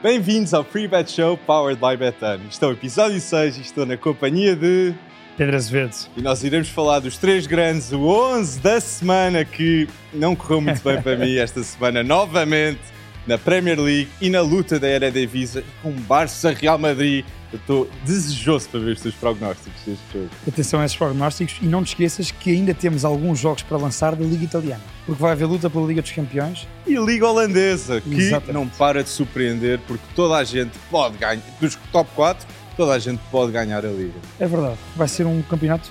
[0.00, 2.44] Bem-vindos ao Free Bet Show Powered by Betano.
[2.48, 4.94] Isto é o episódio 6 e estou na companhia de...
[5.36, 5.92] Pedro Azevedo.
[6.16, 10.80] E nós iremos falar dos três grandes, o 11 da semana que não correu muito
[10.84, 12.78] bem para mim esta semana, novamente
[13.26, 17.24] na Premier League e na luta da Eredivisie com Barça Real Madrid.
[17.52, 20.28] Eu estou desejoso para ver os teus prognósticos deste jogo.
[20.46, 24.14] Atenção a esses prognósticos e não te esqueças que ainda temos alguns jogos para lançar
[24.14, 24.82] da Liga Italiana.
[25.06, 26.68] Porque vai haver luta pela Liga dos Campeões.
[26.86, 28.52] E a Liga Holandesa, que Exatamente.
[28.52, 31.42] não para de surpreender porque toda a gente pode ganhar.
[31.58, 34.18] Dos top 4, toda a gente pode ganhar a Liga.
[34.38, 34.76] É verdade.
[34.94, 35.90] Vai ser um campeonato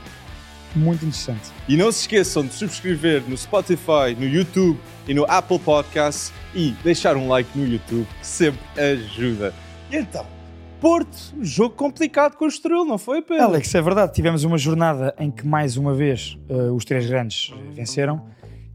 [0.75, 1.49] muito interessante.
[1.67, 6.71] E não se esqueçam de subscrever no Spotify, no YouTube e no Apple Podcasts e
[6.83, 9.55] deixar um like no YouTube, que sempre ajuda.
[9.89, 10.36] E então,
[10.79, 13.43] Porto, um jogo complicado com o Estoril, não foi, Pedro?
[13.43, 14.13] Alex, é verdade.
[14.13, 18.27] Tivemos uma jornada em que mais uma vez eh, os três grandes eh, venceram.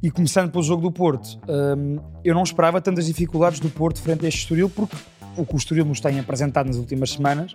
[0.02, 4.24] E começando pelo jogo do Porto, hum, eu não esperava tantas dificuldades do Porto frente
[4.24, 4.96] a este Estoril, porque
[5.36, 7.52] o que o Estoril nos tem apresentado nas últimas semanas,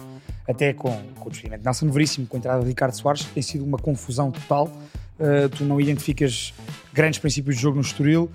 [0.47, 3.44] até com, com o despedimento de Nelson Veríssimo, com a entrada de Ricardo Soares, tem
[3.44, 4.72] sido uma confusão total.
[5.19, 6.53] Uh, tu não identificas
[6.94, 8.31] grandes princípios de jogo no Estoril,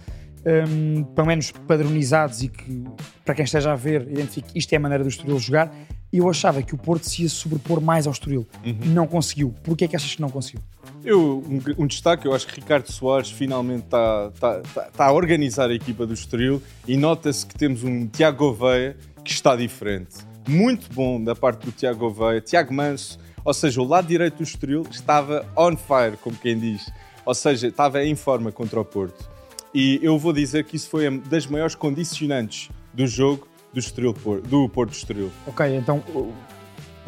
[0.46, 2.84] um, pelo menos padronizados e que,
[3.24, 5.74] para quem esteja a ver, identifique isto é a maneira do Estoril jogar.
[6.12, 8.46] Eu achava que o Porto se ia sobrepor mais ao Estoril.
[8.86, 9.54] Não conseguiu.
[9.62, 10.60] Porquê é que achas que não conseguiu?
[11.02, 15.12] Eu, um, um destaque, eu acho que Ricardo Soares finalmente está tá, tá, tá a
[15.12, 20.16] organizar a equipa do Estoril e nota-se que temos um Tiago Gouveia que está diferente.
[20.46, 24.42] Muito bom da parte do Tiago Gouveia, Tiago Manso, ou seja, o lado direito do
[24.42, 26.90] Estoril estava on fire, como quem diz.
[27.24, 29.31] Ou seja, estava em forma contra o Porto.
[29.74, 34.14] E eu vou dizer que isso foi uma das maiores condicionantes do jogo do, Estoril,
[34.46, 35.30] do Porto Estoril.
[35.46, 36.32] Ok, então o,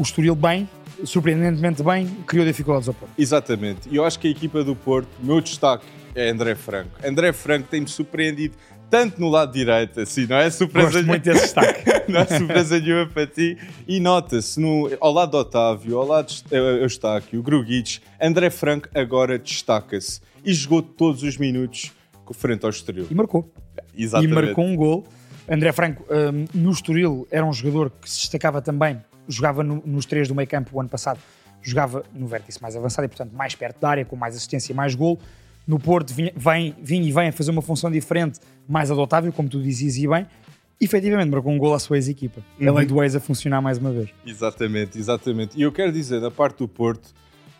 [0.03, 0.69] Estoril bem,
[1.05, 3.13] surpreendentemente bem, criou dificuldades ao Porto.
[3.19, 3.89] Exatamente.
[3.91, 6.91] E eu acho que a equipa do Porto, o meu destaque é André Franco.
[7.05, 8.57] André Franco tem-me surpreendido
[8.91, 11.83] tanto no lado direito, assim, não é surpresa Gosto muito desse destaque.
[12.09, 13.59] não é surpresa nenhuma para ti.
[13.89, 18.89] E nota-se, no- ao lado do Otávio, ao lado de eh, Eustáquio, Gruguic, André Franco
[18.95, 21.93] agora destaca-se e jogou todos os minutos
[22.33, 23.07] frente ao Estoril.
[23.11, 23.53] E marcou.
[23.95, 24.33] Exatamente.
[24.33, 25.05] E marcou um gol.
[25.49, 28.99] André Franco, hum, no Estoril, era um jogador que se destacava também,
[29.29, 31.19] jogava no- nos três do meio campo o ano passado,
[31.61, 34.77] jogava no vértice mais avançado e, portanto, mais perto da área, com mais assistência e
[34.77, 35.19] mais gol.
[35.67, 39.49] No Porto vinha, vem, vinha e vem a fazer uma função diferente, mais adotável, como
[39.49, 40.27] tu dizias e bem.
[40.81, 42.43] Efetivamente, marcou um gol à sua ex-equipa.
[42.61, 44.11] A lei do ex a funcionar mais uma vez.
[44.27, 45.57] Exatamente, exatamente.
[45.59, 47.15] E eu quero dizer, da parte do Porto,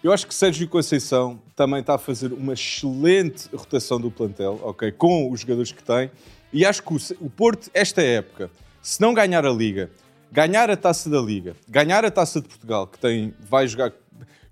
[0.05, 4.93] eu acho que Sérgio Conceição também está a fazer uma excelente rotação do plantel, ok?
[4.93, 6.11] Com os jogadores que tem.
[6.53, 8.51] E acho que o, Porto, esta época,
[8.83, 9.91] se não ganhar a Liga,
[10.31, 13.95] ganhar a taça da Liga, ganhar a taça de Portugal, que tem, vai jogar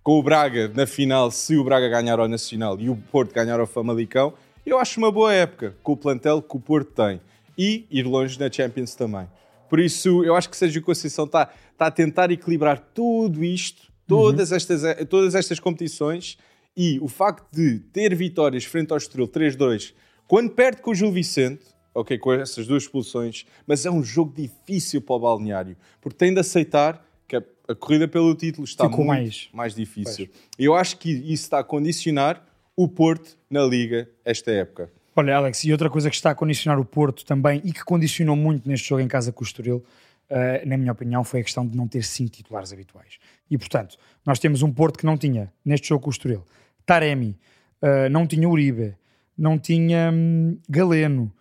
[0.02, 3.60] com o Braga na final, se o Braga ganhar ao Nacional e o Porto ganhar
[3.60, 4.32] ao Famalicão,
[4.64, 7.20] eu acho uma boa época com o plantel que o Porto tem.
[7.58, 9.28] E ir longe na Champions também.
[9.68, 14.52] Por isso, eu acho que Sérgio Conceição está, está a tentar equilibrar tudo isto, todas,
[14.52, 16.36] estas, todas estas competições,
[16.76, 19.92] e o facto de ter vitórias frente ao Estoril 3-2,
[20.26, 21.64] quando perde com o Gil Vicente,
[21.94, 26.32] ok, com essas duas expulsões, mas é um jogo difícil para o balneário, porque tem
[26.32, 30.28] de aceitar que a, a corrida pelo título está Ficou muito mais- mais difícil.
[30.58, 32.42] E eu acho que isso está a condicionar
[32.74, 34.90] o Porto na Liga esta época.
[35.14, 38.34] Olha, Alex, e outra coisa que está a condicionar o Porto também e que condicionou
[38.34, 39.84] muito neste jogo em casa com o Estoril,
[40.28, 43.18] eh, na minha opinião, foi a questão de não ter cinco titulares habituais.
[43.50, 46.44] E, portanto, nós temos um Porto que não tinha, neste jogo com o Estoril,
[46.86, 47.38] Taremi,
[47.80, 48.94] eh, não tinha Uribe,
[49.36, 51.32] não tinha hum, Galeno,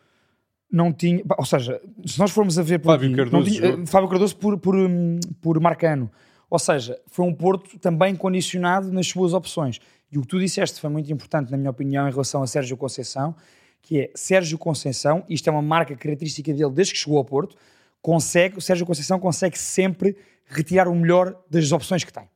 [0.71, 1.21] não tinha...
[1.37, 2.79] Ou seja, se nós formos a ver...
[2.79, 6.09] Por Fábio aqui, Cardoso não tinha, eh, Fábio Cardoso por, por, hum, por Marcano.
[6.49, 9.79] Ou seja, foi um Porto também condicionado nas suas opções.
[10.11, 12.75] E o que tu disseste foi muito importante, na minha opinião, em relação a Sérgio
[12.75, 13.35] Conceição,
[13.81, 17.55] que é Sérgio Conceição, isto é uma marca característica dele desde que chegou ao Porto,
[18.01, 22.27] consegue, o Sérgio Conceição consegue sempre retirar o melhor das opções que tem.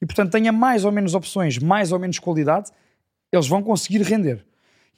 [0.00, 2.70] E portanto, tenha mais ou menos opções, mais ou menos qualidade,
[3.32, 4.44] eles vão conseguir render.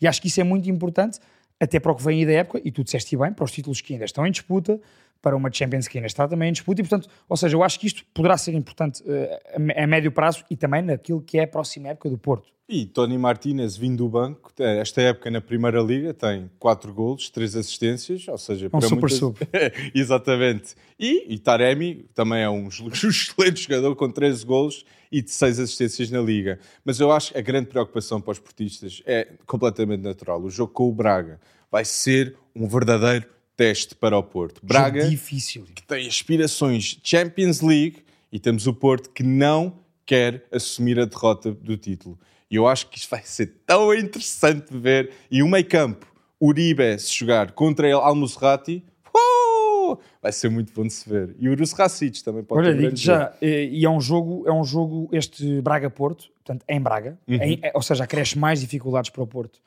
[0.00, 1.18] E acho que isso é muito importante,
[1.60, 3.80] até para o que vem aí da época, e tu disseste bem, para os títulos
[3.80, 4.80] que ainda estão em disputa,
[5.20, 7.80] para uma Champions que ainda está também em disputa, e portanto, ou seja, eu acho
[7.80, 11.48] que isto poderá ser importante eh, a médio prazo e também naquilo que é a
[11.48, 12.48] próxima época do Porto.
[12.68, 17.30] E Tony Martinez, vindo do banco, eh, esta época na Primeira Liga, tem 4 golos,
[17.30, 18.68] 3 assistências, ou seja...
[18.72, 19.38] É um super muitas- sub.
[19.94, 20.74] Exatamente.
[20.98, 26.10] E, e Taremi também é um excelente jogador com 13 golos e de 6 assistências
[26.10, 26.58] na Liga.
[26.84, 30.42] Mas eu acho que a grande preocupação para os portistas é completamente natural.
[30.42, 31.40] O jogo com o Braga
[31.70, 33.26] vai ser um verdadeiro
[33.56, 34.60] teste para o Porto.
[34.62, 35.64] Braga Jogo difícil.
[35.74, 39.74] que tem aspirações Champions League e temos o Porto que não
[40.04, 42.18] quer assumir a derrota do título.
[42.50, 45.10] E eu acho que isto vai ser tão interessante de ver.
[45.30, 46.06] E o meio campo,
[46.40, 51.34] Uribe, se jogar contra ele, Al-Musrati, uh, vai ser muito bom de se ver.
[51.38, 54.00] E o Rus Racic também pode Olha, ter um grande já, eh, e é um
[54.00, 57.38] jogo, é um jogo este Braga-Porto, portanto, em Braga, Uhum.
[57.62, 59.58] é- ou seja, acresce mais dificuldades para o Porto.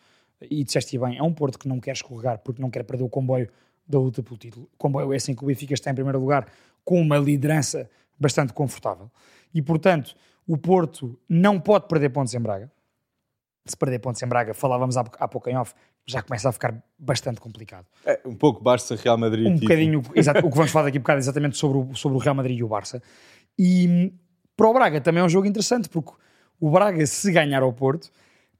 [0.49, 3.09] E disseste bem, é um Porto que não quer escorregar porque não quer perder o
[3.09, 3.49] comboio
[3.89, 4.69] da luta pelo título.
[4.73, 6.45] O comboio é assim que o Benfica está em primeiro lugar,
[6.85, 7.89] com uma liderança
[8.19, 9.09] bastante confortável.
[9.53, 10.15] E, portanto,
[10.47, 12.71] o Porto não pode perder pontos em Braga.
[13.65, 15.73] Se perder pontos em Braga, falávamos há, há pouco em off,
[16.05, 17.85] já começa a ficar bastante complicado.
[18.05, 19.45] É, um pouco Barça, Real Madrid.
[19.45, 19.61] um título.
[19.69, 22.19] bocadinho, exato, o que vamos falar daqui a bocado é exatamente sobre o, sobre o
[22.19, 23.01] Real Madrid e o Barça.
[23.57, 24.11] E hum,
[24.55, 26.11] para o Braga também é um jogo interessante, porque
[26.59, 28.11] o Braga, se ganhar ao Porto,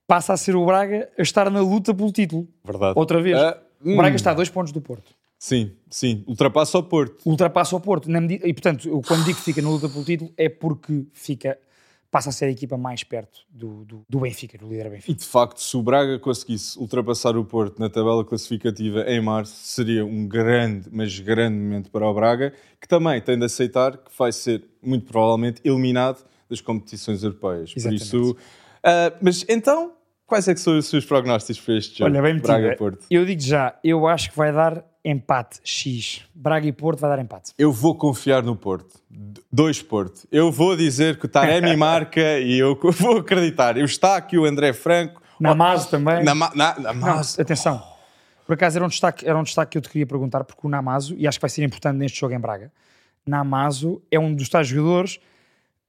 [0.08, 2.48] passa a ser o Braga a estar na luta pelo título.
[2.64, 2.94] Verdade.
[2.98, 3.38] Outra vez.
[3.38, 4.16] Ah, O Braga hum.
[4.16, 5.16] está a dois pontos do Porto.
[5.42, 6.24] Sim, sim.
[6.28, 7.22] Ultrapassa o Porto.
[7.26, 8.12] Ultrapassa o Porto.
[8.12, 11.06] Na medida- e, portanto, eu, quando digo que fica na luta pelo título, é porque
[11.14, 11.58] fica,
[12.12, 15.18] passa a ser a equipa mais perto do, do, do Benfica, do líder E Benfica.
[15.18, 20.06] de facto, se o Braga conseguisse ultrapassar o Porto na tabela classificativa em março, seria
[20.06, 24.34] um grande, mas grande momento para o Braga, que também tem de aceitar que vai
[24.34, 27.72] ser, muito provavelmente, eliminado das competições europeias.
[27.78, 28.10] Exatamente.
[28.10, 28.38] Por isso,
[28.84, 29.94] ah, mas então,
[30.26, 32.12] quais é que são os seus prognósticos para este jogo?
[32.12, 32.48] Olha, bem metido.
[32.48, 33.06] Braga-Porto.
[33.10, 36.22] Eu digo já, eu acho que vai dar empate X.
[36.36, 37.52] Braga e Porto vai dar empate.
[37.58, 39.00] Eu vou confiar no Porto.
[39.52, 40.28] Dois Porto.
[40.32, 43.78] Eu vou dizer que o Taremi marca e eu vou acreditar.
[43.78, 45.22] Eu está aqui o André Franco.
[45.40, 46.24] Namazo também.
[46.24, 47.82] Na, ma- na, na Não, atenção.
[48.46, 50.70] Por acaso era um, destaque, era um destaque que eu te queria perguntar, porque o
[50.70, 52.72] Namazo, e acho que vai ser importante neste jogo em Braga,
[53.26, 55.20] Namazo é um dos tais jogadores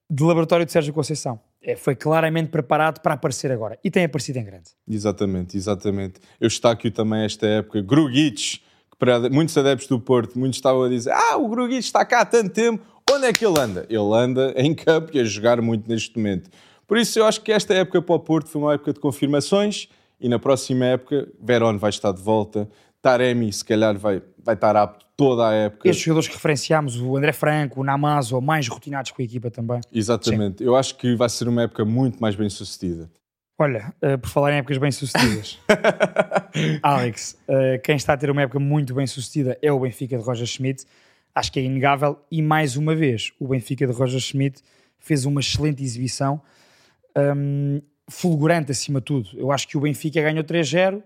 [0.09, 1.41] de laboratório de Sérgio Conceição.
[1.63, 3.79] É, foi claramente preparado para aparecer agora.
[3.85, 4.71] E tem aparecido em grande.
[4.89, 6.21] Exatamente, exatamente.
[6.41, 7.81] Eu destaco também esta época.
[7.83, 7.87] Que
[9.01, 12.25] para muitos adeptos do Porto, muitos estavam a dizer: Ah, o Grugic está cá há
[12.25, 13.87] tanto tempo, onde é que ele anda?
[13.89, 16.51] Ele anda em campo e a jogar muito neste momento.
[16.87, 19.89] Por isso, eu acho que esta época para o Porto foi uma época de confirmações
[20.21, 22.69] e na próxima época, Verón vai estar de volta,
[23.01, 25.89] Taremi, se calhar, vai, vai estar apto toda a época.
[25.89, 29.81] Estes jogadores que referenciámos, o André Franco, o Namazo, mais rotinados com a equipa também.
[29.93, 30.63] Exatamente.
[30.63, 33.11] Eu acho que vai ser uma época muito mais bem sucedida.
[33.63, 35.59] Olha, eh, por falar em épocas bem-sucedidas,
[36.83, 40.47] Alex, eh, quem está a ter uma época muito bem-sucedida é o Benfica de Roger
[40.47, 40.87] Schmidt.
[41.35, 42.19] Acho que é inegável.
[42.31, 44.63] E mais uma vez, o Benfica de Roger Schmidt
[44.99, 46.41] fez uma excelente exibição,
[47.37, 49.29] hum, fulgurante acima de tudo.
[49.35, 51.03] Eu acho que o Benfica ganhou 3-0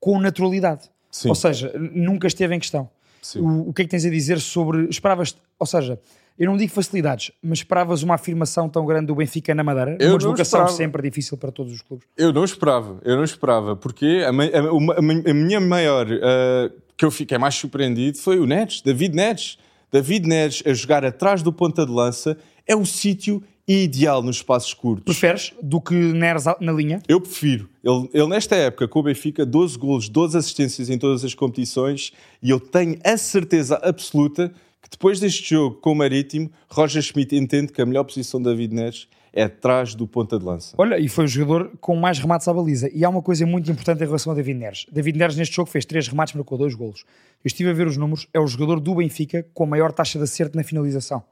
[0.00, 0.90] com naturalidade.
[1.10, 1.28] Sim.
[1.28, 2.88] Ou seja, nunca esteve em questão.
[3.36, 4.88] O, o que é que tens a dizer sobre.
[4.88, 6.00] Esperavas, ou seja,
[6.40, 9.96] eu não digo facilidades, mas esperavas uma afirmação tão grande do Benfica na Madeira?
[10.00, 10.72] Eu uma deslocação esperava.
[10.76, 12.06] sempre difícil para todos os clubes.
[12.16, 16.70] Eu não esperava, eu não esperava, porque a, a- a mi- a minha maior, ah,
[16.96, 19.58] que eu fiquei mais surpreendido, foi o Neres, David Neres.
[19.92, 24.72] David Neres a jogar atrás do ponta de lança é o sítio ideal nos espaços
[24.74, 25.04] curtos.
[25.04, 27.00] Preferes do que Neres na linha?
[27.08, 27.68] Eu prefiro.
[27.84, 32.12] Ele, ele, nesta época, com o Benfica, 12 golos, 12 assistências em todas as competições,
[32.42, 34.52] e eu tenho a certeza absoluta
[34.82, 38.48] que depois deste jogo com o Marítimo, Roger Schmidt entende que a melhor posição de
[38.48, 40.74] David Neres é atrás do ponta de lança.
[40.76, 42.90] Olha, e foi o jogador com mais remates à baliza.
[42.92, 44.86] E há uma coisa muito importante em relação a David Neres.
[44.90, 47.04] David Neres neste jogo fez três remates, marcou dois golos.
[47.44, 50.18] Eu estive a ver os números, é o jogador do Benfica com a maior taxa
[50.18, 51.22] de acerto na finalização.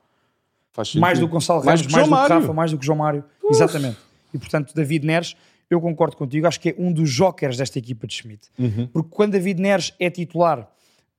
[0.96, 2.32] Mais do que Gonçalo Mais Ramos, que mais João do que.
[2.32, 3.24] Rafa, mais do que João Mário.
[3.50, 3.96] Exatamente.
[4.32, 5.36] E portanto, David Neres,
[5.68, 8.48] eu concordo contigo, acho que é um dos jokers desta equipa de Schmidt.
[8.58, 8.86] Uhum.
[8.86, 10.70] Porque quando David Neres é titular,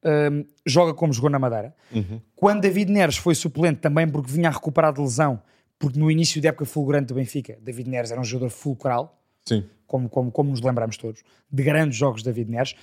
[0.03, 1.73] hum, joga como jogou na Madeira.
[1.93, 2.19] Uhum.
[2.35, 5.41] Quando David Neres foi suplente, também porque vinha a recuperar de lesão,
[5.77, 9.63] porque no início da época fulgurante do Benfica, David Neres era um jogador fulcral, Sim.
[9.87, 12.75] como, como, como nos lembramos todos, de grandes jogos de David Neres.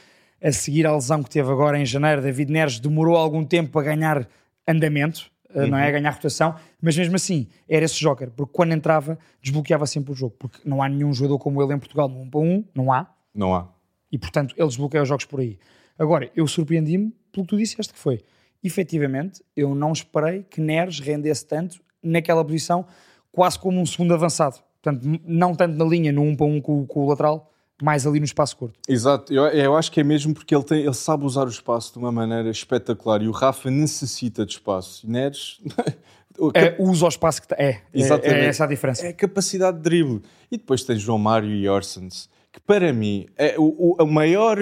[0.43, 3.83] A seguir à lesão que teve agora em janeiro, David Neres demorou algum tempo a
[3.83, 4.29] ganhar
[4.69, 5.89] andamento, eh, não é?
[5.89, 10.15] A ganhar rotação, mas mesmo assim era esse joker, porque quando entrava desbloqueava sempre o
[10.15, 12.93] jogo, porque não há nenhum jogador como ele em Portugal no 1 para 1, não
[12.93, 13.69] há, Não há.
[14.13, 15.59] e portanto ele desbloqueia os jogos por aí.
[15.99, 18.21] Agora, eu surpreendi-me pelo que tu disseste que foi.
[18.63, 22.85] Efetivamente, eu não esperei que Neres rendesse tanto naquela posição,
[23.33, 24.57] quase como um segundo avançado.
[24.83, 28.07] Portanto, não tanto na linha, no 1 para 1 com, o- com o lateral, mais
[28.07, 28.79] ali no espaço curto.
[28.89, 31.93] Exato, eu, eu acho que é mesmo porque ele, tem, ele sabe usar o espaço
[31.93, 35.09] de uma maneira espetacular e o Rafa necessita de espaço.
[35.11, 35.61] Neres.
[36.53, 37.55] É, usa o espaço que.
[37.55, 38.35] É, é, Exatamente.
[38.35, 39.07] é essa a diferença.
[39.07, 40.21] é a capacidade de drible.
[40.53, 44.59] E depois tens João Mário e Orsens, que para mim é o, o- o maior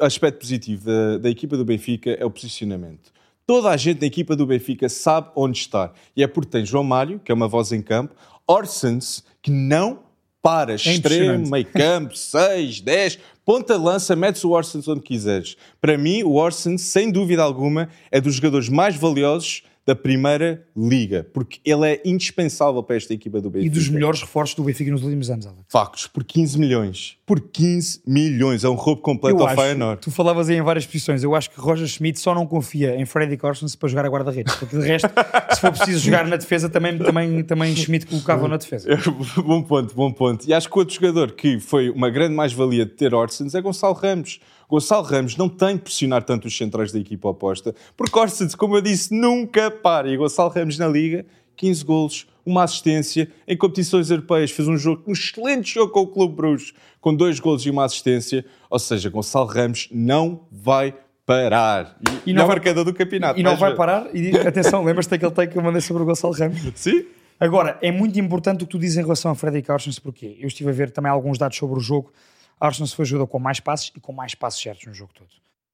[0.00, 3.12] aspecto positivo da, da equipa do Benfica é o posicionamento.
[3.46, 5.92] Toda a gente na equipa do Benfica sabe onde estar.
[6.16, 8.14] E é porque tem João Mário, que é uma voz em campo,
[8.46, 10.00] Orsens, que não
[10.42, 11.50] para, extremo, impressionante.
[11.50, 15.56] meio campo, 6, 10, ponta lança, metes o Orsens onde quiseres.
[15.80, 21.26] Para mim, o Orsens, sem dúvida alguma, é dos jogadores mais valiosos da Primeira Liga,
[21.32, 23.70] porque ele é indispensável para esta equipa do Benfica.
[23.70, 25.64] E dos melhores reforços do Benfica nos últimos anos, Alex.
[25.68, 27.18] Factos, por 15 milhões.
[27.26, 28.64] Por 15 milhões.
[28.64, 30.00] É um roubo completo Eu ao Feyenoord.
[30.00, 31.22] tu falavas aí em várias posições.
[31.22, 34.54] Eu acho que Roger Schmidt só não confia em Freddy Corsons para jogar a guarda-redes.
[34.54, 35.08] Porque de resto,
[35.52, 38.88] se for preciso jogar na defesa, também, também, também Schmidt colocava na defesa.
[39.44, 40.48] bom ponto, bom ponto.
[40.48, 43.94] E acho que outro jogador que foi uma grande mais-valia de ter Orsens é Gonçalo
[43.94, 44.40] Ramos.
[44.68, 48.76] Gonçalo Ramos não tem que pressionar tanto os centrais da equipa oposta, porque Orsens, como
[48.76, 50.08] eu disse, nunca para.
[50.08, 51.24] E Gonçalo Ramos na Liga,
[51.56, 53.28] 15 golos, uma assistência.
[53.46, 57.38] Em competições europeias fez um jogo, um excelente jogo com o Clube Bruges, com dois
[57.40, 58.44] golos e uma assistência.
[58.68, 60.94] Ou seja, Gonçalo Ramos não vai
[61.24, 61.96] parar.
[62.26, 63.38] E, E não não vai- marcador do campeonato.
[63.40, 63.76] E não vai ver.
[63.76, 64.08] parar.
[64.14, 66.60] E atenção, lembras-te daquele take que eu mandei sobre o Gonçalo Ramos?
[66.74, 67.04] Sim?
[67.40, 70.46] Agora, é muito importante o que tu dizes em relação a Frederick Orsens, porque eu
[70.46, 72.12] estive a ver também alguns dados sobre o jogo.
[72.60, 75.28] Orsens foi o jogador com mais passes e com mais passes certos no jogo todo.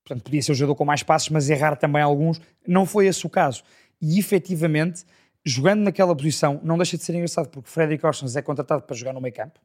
[0.05, 2.41] Portanto, podia ser o jogador com mais passes, mas errar também alguns.
[2.67, 3.63] Não foi esse o caso.
[4.01, 5.05] E efetivamente,
[5.45, 9.13] jogando naquela posição, não deixa de ser engraçado, porque Frederick Orsens é contratado para jogar
[9.13, 9.61] no meio campo.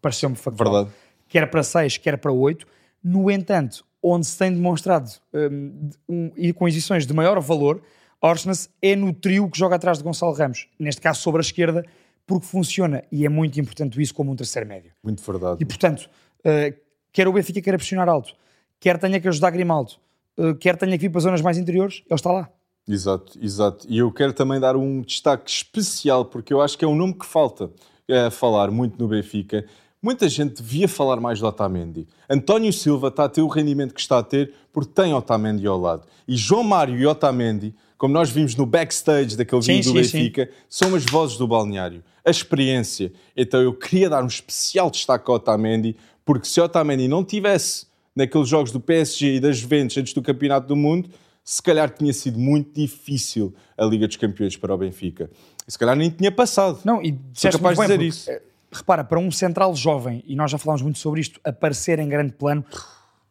[0.00, 0.72] Pareceu-me factual.
[0.72, 0.96] Verdade.
[1.28, 2.66] Quer para 6, quer para 8.
[3.02, 7.82] No entanto, onde se tem demonstrado hum, um, e com exibições de maior valor,
[8.20, 10.68] Orsnes é no trio que joga atrás de Gonçalo Ramos.
[10.78, 11.84] Neste caso, sobre a esquerda,
[12.26, 13.02] porque funciona.
[13.10, 14.92] E é muito importante isso como um terceiro médio.
[15.02, 15.58] Muito verdade.
[15.60, 16.08] E, portanto,
[16.40, 16.76] uh,
[17.12, 18.34] quer o Benfica queira pressionar alto,
[18.78, 19.92] quer tenha que ajudar Grimaldo,
[20.38, 22.50] uh, quer tenha que vir para zonas mais interiores, ele está lá.
[22.88, 23.86] Exato, exato.
[23.88, 27.14] E eu quero também dar um destaque especial, porque eu acho que é um nome
[27.14, 27.70] que falta
[28.26, 29.64] a falar muito no Benfica.
[30.02, 32.08] Muita gente devia falar mais do Otamendi.
[32.28, 35.78] António Silva está a ter o rendimento que está a ter porque tem Otamendi ao
[35.78, 36.06] lado.
[36.26, 40.18] E João Mário e Otamendi, como nós vimos no backstage daquele Sim, vídeo do sim,
[40.18, 42.02] Benfica, são as vozes do balneário.
[42.24, 43.12] A experiência.
[43.36, 48.48] Então eu queria dar um especial destaque ao Otamendi, porque se Otamendi não tivesse naqueles
[48.48, 51.10] jogos do PSG e das Juventus antes do Campeonato do Mundo,
[51.44, 55.30] se calhar tinha sido muito difícil a Liga dos Campeões para o Benfica.
[55.66, 56.80] E se calhar nem tinha passado.
[56.84, 60.50] Não, e disseste capaz de dizer porque, eh, Repara, para um central jovem, e nós
[60.50, 62.64] já falámos muito sobre isto, aparecer em grande plano,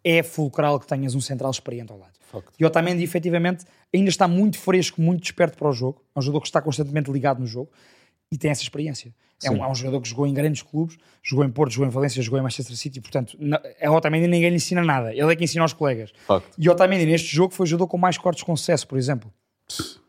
[0.03, 2.13] é fulcral que tenhas um central experiente ao lado.
[2.29, 2.51] Facto.
[2.59, 6.03] E Otamendi, efetivamente, ainda está muito fresco, muito desperto para o jogo.
[6.13, 7.71] É um jogador que está constantemente ligado no jogo
[8.31, 9.13] e tem essa experiência.
[9.43, 11.91] É um, é um jogador que jogou em grandes clubes, jogou em Porto, jogou em
[11.91, 15.13] Valência, jogou em Manchester City, portanto, na- a Otamendi ninguém lhe ensina nada.
[15.13, 16.11] Ele é que ensina aos colegas.
[16.27, 16.49] Facto.
[16.57, 19.31] E Otamendi, neste jogo, foi o jogador com mais cortes com sucesso, por exemplo.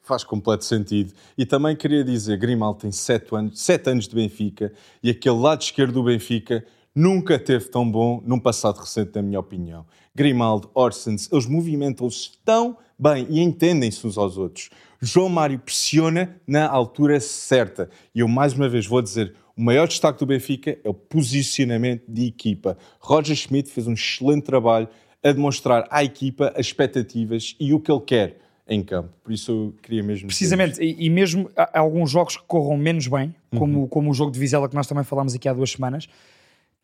[0.02, 1.12] Faz completo sentido.
[1.38, 4.72] E também queria dizer, Grimaldo tem 7 anos, sete anos de Benfica
[5.02, 9.38] e aquele lado esquerdo do Benfica nunca teve tão bom num passado recente, na minha
[9.38, 9.86] opinião.
[10.12, 14.70] Grimaldo, Orsens, eles movimentam-se tão bem e entendem-se uns aos outros.
[15.00, 17.88] João Mário pressiona na altura certa.
[18.14, 22.02] E eu mais uma vez vou dizer, o maior destaque do Benfica é o posicionamento
[22.06, 22.76] de equipa.
[23.00, 24.88] Roger Schmidt fez um excelente trabalho
[25.22, 28.38] a demonstrar à equipa as expectativas e o que ele quer
[28.68, 29.10] em campo.
[29.22, 33.34] Por isso eu queria mesmo Precisamente, e, e mesmo alguns jogos que corram menos bem,
[33.52, 33.58] Uhum.
[33.58, 36.06] como, como o jogo de Vizela que nós também falámos aqui há duas semanas,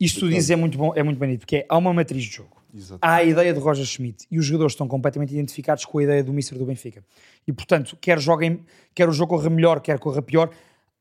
[0.01, 2.31] isto tu dizes é muito bom, é muito bonito, porque é, há uma matriz de
[2.31, 2.57] jogo.
[2.77, 2.99] Exato.
[3.01, 6.23] Há a ideia de Roger Schmidt e os jogadores estão completamente identificados com a ideia
[6.23, 7.03] do Mister do Benfica.
[7.47, 8.61] E portanto, quer joguem,
[8.95, 10.51] quer o jogo corra melhor, quer corra pior,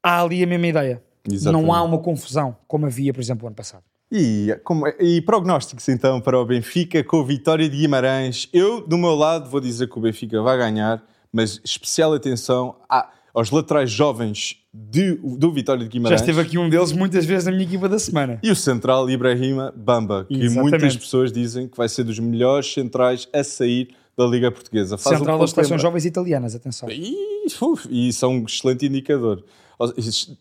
[0.01, 1.03] há ali a mesma ideia.
[1.29, 1.65] Exatamente.
[1.67, 3.83] Não há uma confusão, como havia, por exemplo, o ano passado.
[4.11, 8.47] E, como- e prognósticos então para o Benfica com a vitória de Guimarães.
[8.53, 11.03] Eu, do meu lado, vou dizer que o Benfica vai ganhar,
[11.33, 16.21] mas especial atenção a- aos laterais jovens de- do Vitória de Já Guimarães.
[16.21, 18.39] esteve aqui um deles muitas vezes na minha equipa da semana.
[18.41, 20.71] E o central Ibrahima Bamba, que Exatamente.
[20.71, 24.97] muitas pessoas dizem que vai ser dos melhores centrais a sair da Liga Portuguesa.
[24.97, 26.89] Faz um Central pouco das seleções jovens italianas, atenção.
[26.89, 27.13] E,
[27.61, 29.43] uf, e isso é um excelente indicador.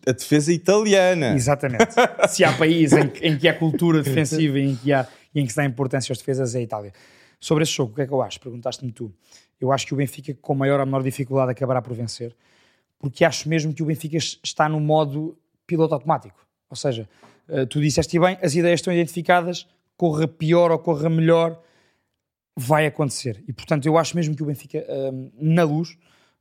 [0.07, 1.35] A defesa italiana.
[1.35, 1.87] Exatamente.
[2.29, 5.45] Se há país em, que- em que há cultura defensiva e em que, há, em
[5.45, 6.93] que se dá importância às defesas, é a Itália.
[7.41, 8.39] Sobre esse jogo, o que é que eu acho?
[8.39, 9.11] Perguntaste-me tu.
[9.59, 12.33] Eu acho que o Benfica, com maior ou menor dificuldade, acabará por vencer,
[13.09, 16.43] porque acho mesmo que o Benfica es- está no modo piloto automático.
[16.69, 17.07] Ou seja,
[17.47, 21.61] eh, tu disseste bem, as ideias estão identificadas, corra pior ou corra melhor,
[22.55, 23.43] vai acontecer.
[23.47, 24.83] E portanto, eu acho mesmo que o Benfica,
[25.13, 25.97] hum, na luz,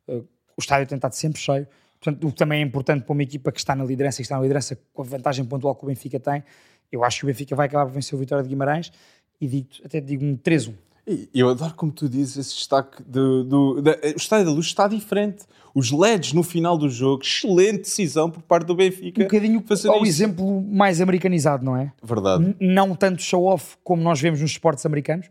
[0.08, 1.66] uh, o estádio tem estado sempre cheio.
[2.00, 4.36] Portanto, o que também é importante para uma equipa que está na liderança e está
[4.36, 6.42] na liderança com a vantagem pontual que o Benfica tem,
[6.90, 8.92] eu acho que o Benfica vai acabar por vencer o Vitória de Guimarães
[9.40, 10.74] e digo, até digo um 3-1.
[11.06, 13.44] E Eu adoro como tu dizes esse destaque do.
[13.44, 15.44] do da- o Estádio da Luz está diferente.
[15.74, 19.20] Os LEDs no final do jogo, excelente decisão por parte do Benfica.
[19.20, 20.04] Um bocadinho ao isso.
[20.06, 21.92] exemplo mais americanizado, não é?
[22.02, 22.44] Verdade.
[22.44, 25.26] N- Não tanto show-off como nós vemos nos esportes americanos,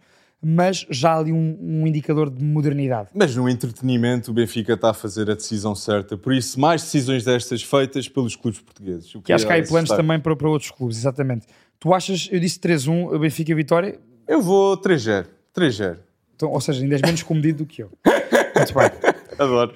[0.46, 3.10] mas já ali um, um indicador de modernidade.
[3.16, 6.18] Mas no entretenimento o Benfica está a fazer a decisão certa.
[6.18, 9.12] Por isso, mais decisões destas feitas pelos clubes portugueses.
[9.24, 9.98] Que acho que há planos destacar.
[9.98, 11.48] também para, para outros clubes, exatamente.
[11.80, 15.26] Tu achas, eu disse 3-1, o Benfica Vitória, Eu vou 3-0.
[15.56, 15.98] 3-0.
[16.36, 17.92] Então, ou seja, ainda és menos comedido do que eu.
[18.56, 19.14] Muito bem.
[19.38, 19.74] Adoro.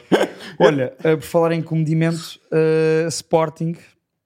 [0.59, 3.75] Olha, uh, por falar em comedimento, uh, Sporting.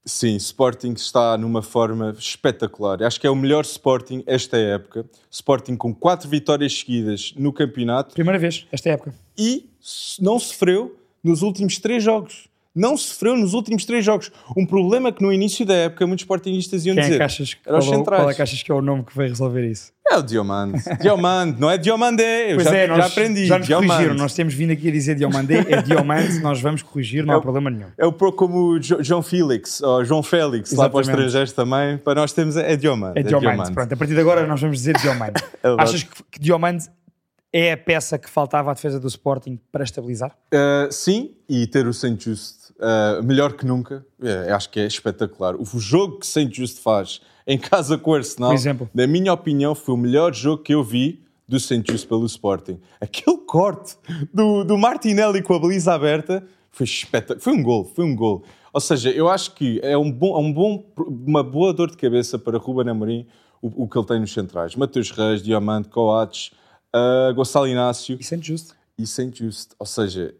[0.03, 3.03] Sim, Sporting está numa forma espetacular.
[3.03, 5.05] Acho que é o melhor Sporting esta época.
[5.29, 8.13] Sporting com quatro vitórias seguidas no campeonato.
[8.13, 9.13] Primeira vez, esta época.
[9.37, 9.69] E
[10.19, 14.31] não sofreu nos últimos três jogos não sofreu nos últimos três jogos.
[14.55, 17.15] Um problema que no início da época muitos sportingistas iam Quem dizer.
[17.15, 18.21] É que achas, era os centrais.
[18.21, 19.91] Qual é que achas que é o nome que vai resolver isso?
[20.09, 20.81] É o Diomande.
[20.99, 22.23] Diomande, não é Diomande.
[22.23, 23.45] Eu pois já, é, nós, já aprendi.
[23.45, 23.91] Já nos Diomande.
[23.91, 24.15] corrigiram.
[24.15, 27.41] Nós temos vindo aqui a dizer Diomande, é Diomande, nós vamos corrigir, não é há
[27.41, 27.87] problema nenhum.
[27.97, 32.21] É o como o João Félix, ou João Félix, lá para os estrangeiros também, para
[32.21, 33.19] nós temos é Diomande.
[33.19, 33.73] É Diomande, é Diomande.
[33.73, 33.93] pronto.
[33.93, 35.41] A partir de agora nós vamos dizer Diomande.
[35.63, 36.89] é achas que, que Diomande
[37.53, 40.31] é a peça que faltava à defesa do Sporting para estabilizar?
[40.53, 44.85] Uh, sim, e ter o Saint Just uh, melhor que nunca, é, acho que é
[44.85, 45.55] espetacular.
[45.55, 48.53] O jogo que Saint Just faz em casa com o Arsenal,
[48.93, 52.79] na minha opinião, foi o melhor jogo que eu vi do Saint Just pelo Sporting.
[52.99, 53.95] Aquele corte
[54.33, 57.41] do, do Martinelli com a baliza aberta foi espetacular.
[57.41, 58.43] Foi um gol, foi um gol.
[58.73, 61.97] Ou seja, eu acho que é um bom, é um bom, uma boa dor de
[61.97, 63.27] cabeça para Ruben Amorim
[63.61, 64.75] o, o que ele tem nos centrais.
[64.75, 66.51] Mateus Reis, Diamante, Coates,
[66.95, 68.17] uh, Gonçalo Inácio.
[68.19, 68.71] E Saint Just.
[68.97, 69.71] E Saint Just.
[69.77, 70.33] Ou seja,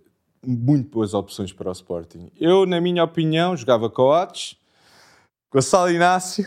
[0.46, 2.32] muito boas opções para o Sporting.
[2.40, 4.56] Eu, na minha opinião, jogava Coates,
[5.52, 6.46] Gonçalo Inácio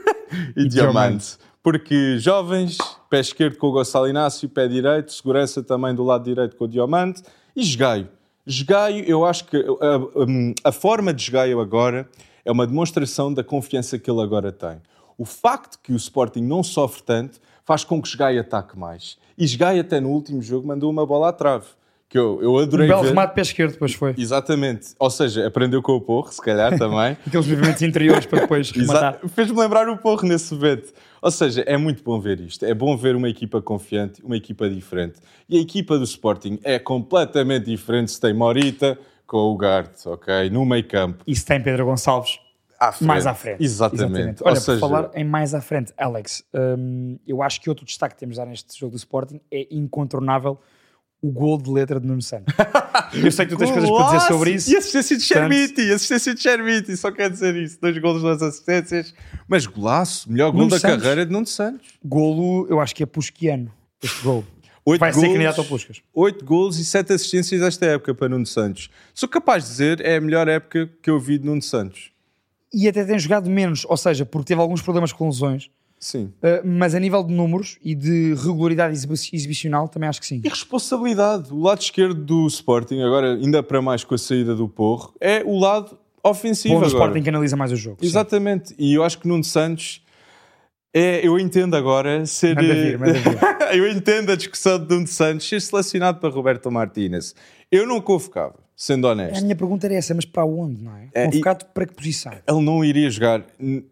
[0.56, 1.36] e, e Diamante.
[1.62, 6.56] Porque jovens, pé esquerdo com o Gonçalo Inácio, pé direito, segurança também do lado direito
[6.56, 7.22] com o Diamante
[7.56, 8.08] e Esgaio.
[8.46, 12.08] Esgaio, eu acho que a, a, a forma de Esgaio agora
[12.44, 14.82] é uma demonstração da confiança que ele agora tem.
[15.16, 19.16] O facto que o Sporting não sofre tanto faz com que Esgaio ataque mais.
[19.38, 21.66] E Esgaio até no último jogo mandou uma bola à trave
[22.14, 23.08] que eu, eu adorei um belo ver.
[23.08, 24.14] remate pé esquerdo depois foi.
[24.16, 24.94] Exatamente.
[25.00, 27.16] Ou seja, aprendeu com o Porro, se calhar também.
[27.26, 29.18] Aqueles movimentos interiores para depois rematar.
[29.30, 30.92] Fez-me lembrar o Porro nesse evento.
[31.20, 32.64] Ou seja, é muito bom ver isto.
[32.64, 35.18] É bom ver uma equipa confiante, uma equipa diferente.
[35.48, 40.48] E a equipa do Sporting é completamente diferente se tem Morita com o Garte, ok?
[40.50, 41.24] No meio campo.
[41.26, 42.38] E se tem Pedro Gonçalves
[42.78, 43.60] à mais à frente.
[43.60, 44.04] Exatamente.
[44.04, 44.42] Exatamente.
[44.44, 44.78] Olha, Ou seja...
[44.78, 46.44] falar em mais à frente, Alex,
[46.78, 49.66] hum, eu acho que outro destaque que temos a dar neste jogo do Sporting é
[49.68, 50.60] incontornável
[51.24, 52.54] o gol de letra de Nuno Santos.
[53.14, 54.70] Eu sei que tu tens coisas para dizer sobre isso.
[54.70, 57.78] E assistência de Chermiti, assistência de Chermiti, só quer dizer isso.
[57.80, 59.14] Dois golos, duas assistências.
[59.48, 61.02] Mas golaço, melhor gol da Santos.
[61.02, 61.88] carreira de Nuno Santos.
[62.04, 63.72] Golo, eu acho que é pusquiano,
[64.02, 64.44] este gol.
[64.84, 66.02] Oito Vai golos, ser candidato ao Puscas.
[66.12, 68.90] Oito golos e sete assistências esta época para Nuno Santos.
[69.14, 72.12] Sou capaz de dizer, é a melhor época que eu vi de Nuno Santos.
[72.70, 75.70] E até tem jogado menos, ou seja, porque teve alguns problemas com lesões
[76.04, 76.24] Sim.
[76.42, 78.94] Uh, mas a nível de números e de regularidade
[79.32, 80.42] exibicional, também acho que sim.
[80.44, 81.50] E responsabilidade.
[81.50, 85.42] O lado esquerdo do Sporting, agora ainda para mais com a saída do Porro, é
[85.42, 86.74] o lado ofensivo.
[86.74, 87.96] Onde o Sporting que analisa mais o jogo.
[88.02, 88.68] Exatamente.
[88.68, 88.74] Sim.
[88.78, 90.02] E eu acho que Nuno Santos.
[90.92, 92.54] É, eu entendo agora ser.
[92.54, 93.38] Manda vir, manda vir.
[93.72, 97.34] eu entendo a discussão de Nuno Santos ser selecionado para Roberto Martínez.
[97.72, 99.38] Eu não convocava sendo honesto.
[99.38, 101.08] A minha pergunta era essa, mas para onde, não é?
[101.14, 102.32] é Convocado para que posição?
[102.46, 103.42] Ele não iria jogar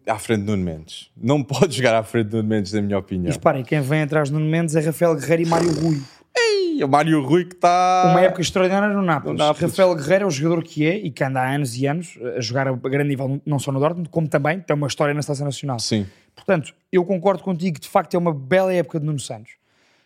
[0.07, 1.09] à frente de Nuno Mendes.
[1.15, 3.29] Não pode jogar à frente de Nuno Mendes, na minha opinião.
[3.29, 6.01] E reparem, quem vem atrás de Nuno Mendes é Rafael Guerreiro e Mário Rui.
[6.35, 8.07] Ei, o Mário Rui que está...
[8.09, 9.37] Uma época extraordinária no Nápoles.
[9.37, 9.61] Nápoles.
[9.61, 12.41] Rafael Guerreiro é o jogador que é e que anda há anos e anos a
[12.41, 15.45] jogar a grande nível, não só no Dortmund, como também tem uma história na Seleção
[15.45, 15.79] Nacional.
[15.79, 16.07] Sim.
[16.35, 19.53] Portanto, eu concordo contigo que de facto é uma bela época de Nuno Santos.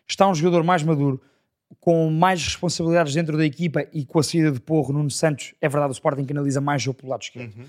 [0.07, 1.21] Está um jogador mais maduro,
[1.79, 5.67] com mais responsabilidades dentro da equipa e com a saída de Porro, Nuno Santos, é
[5.69, 7.55] verdade, o Sporting canaliza mais jogo pelo lado esquerdo.
[7.57, 7.65] Uhum.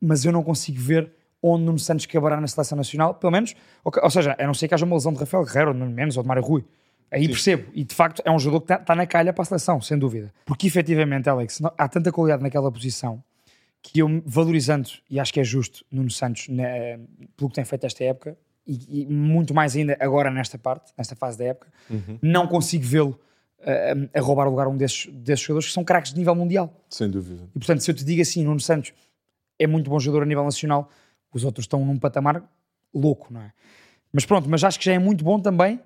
[0.00, 1.10] Mas eu não consigo ver
[1.42, 3.54] onde Nuno Santos acabará na seleção nacional, pelo menos,
[3.84, 6.16] ou, seja, a não ser que haja uma lesão de Rafael Guerreiro, ou de Menos,
[6.16, 6.64] ou de Mário Rui.
[7.10, 7.28] Aí Sim.
[7.28, 7.70] percebo.
[7.74, 9.98] E de facto é um jogador que está tá na calha para a seleção, sem
[9.98, 10.32] dúvida.
[10.44, 13.22] Porque efetivamente, Alex, não, há tanta qualidade naquela posição
[13.82, 16.98] que eu, valorizando, e acho que é justo, Nuno Santos, né,
[17.36, 21.14] pelo que tem feito esta época, e, e, muito mais ainda agora nesta parte, nesta
[21.14, 22.18] fase da época, uhum.
[22.22, 23.20] não consigo vê-lo
[23.60, 26.34] uh, a roubar o lugar a um desses, desses jogadores que são craques de nível
[26.34, 26.72] mundial.
[26.88, 27.42] Sem dúvida.
[27.54, 28.92] E portanto, se eu te digo assim, Nuno Santos
[29.58, 30.90] é muito bom jogador a nível nacional,
[31.32, 32.42] os outros estão num patamar
[32.94, 33.52] louco, não é?
[34.12, 35.80] Mas pronto, mas acho que já é muito bom também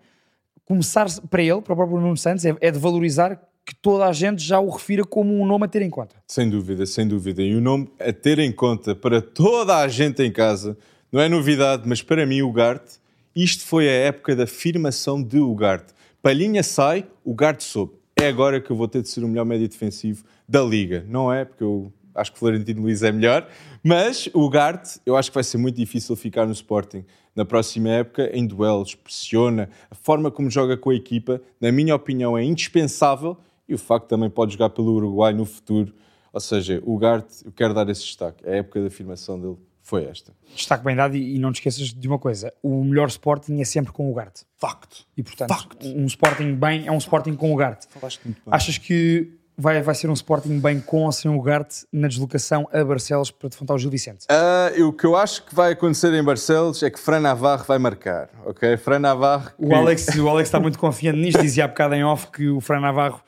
[0.65, 4.13] começar para ele, para o próprio Nuno Santos, é, é de valorizar que toda a
[4.13, 6.17] gente já o refira como um nome a ter em conta.
[6.27, 7.43] Sem dúvida, sem dúvida.
[7.43, 10.77] E o nome a ter em conta para toda a gente em casa
[11.11, 12.99] não é novidade, mas para mim, o Ugarte,
[13.35, 15.95] isto foi a época da afirmação de Ugarte.
[16.23, 17.95] Palhinha sai, o Ugarte soube.
[18.21, 21.05] É agora que eu vou ter de ser o melhor médio defensivo da Liga.
[21.09, 23.49] Não é, porque eu acho que Florentino Luiz é melhor,
[23.83, 27.91] mas o Ugarte, eu acho que vai ser muito difícil ficar no Sporting na próxima
[27.91, 32.43] época, em duelos, pressiona, a forma como joga com a equipa, na minha opinião, é
[32.43, 33.37] indispensável
[33.69, 35.95] e o facto também pode jogar pelo Uruguai no futuro.
[36.33, 39.57] Ou seja, o Ugarte, eu quero dar esse destaque, é a época da afirmação dele
[39.89, 40.35] foi esta.
[40.55, 43.91] Destaque bem dado e, não te esqueças de uma coisa: o melhor Sporting é sempre
[43.91, 44.45] com o Garte.
[44.59, 45.07] Facto.
[45.17, 45.87] E portanto, Facto.
[45.87, 47.87] um Sporting bem é um Sporting com o Garte.
[47.89, 48.55] Falaste muito bem.
[48.55, 52.69] Achas que vai, vai ser um Sporting bem com ou sem o Garte na deslocação
[52.71, 54.27] a Barcelos para defrontar o Gil Vicente?
[54.29, 57.79] Ah, o que eu acho que vai acontecer em Barcelos é que Fran Navarro vai
[57.79, 58.77] marcar, ok?
[58.77, 59.53] Fran Navarro...
[59.59, 62.61] O Alex, o Alex está muito confiante nisto, dizia há bocado em off que o
[62.61, 63.23] Fran Navarro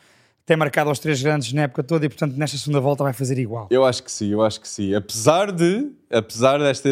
[0.45, 3.39] tem marcado aos três grandes na época toda e, portanto, nesta segunda volta vai fazer
[3.39, 3.69] igual.
[3.71, 4.95] Eu acho que sim, eu acho que sim.
[4.95, 6.89] Apesar de, apesar desta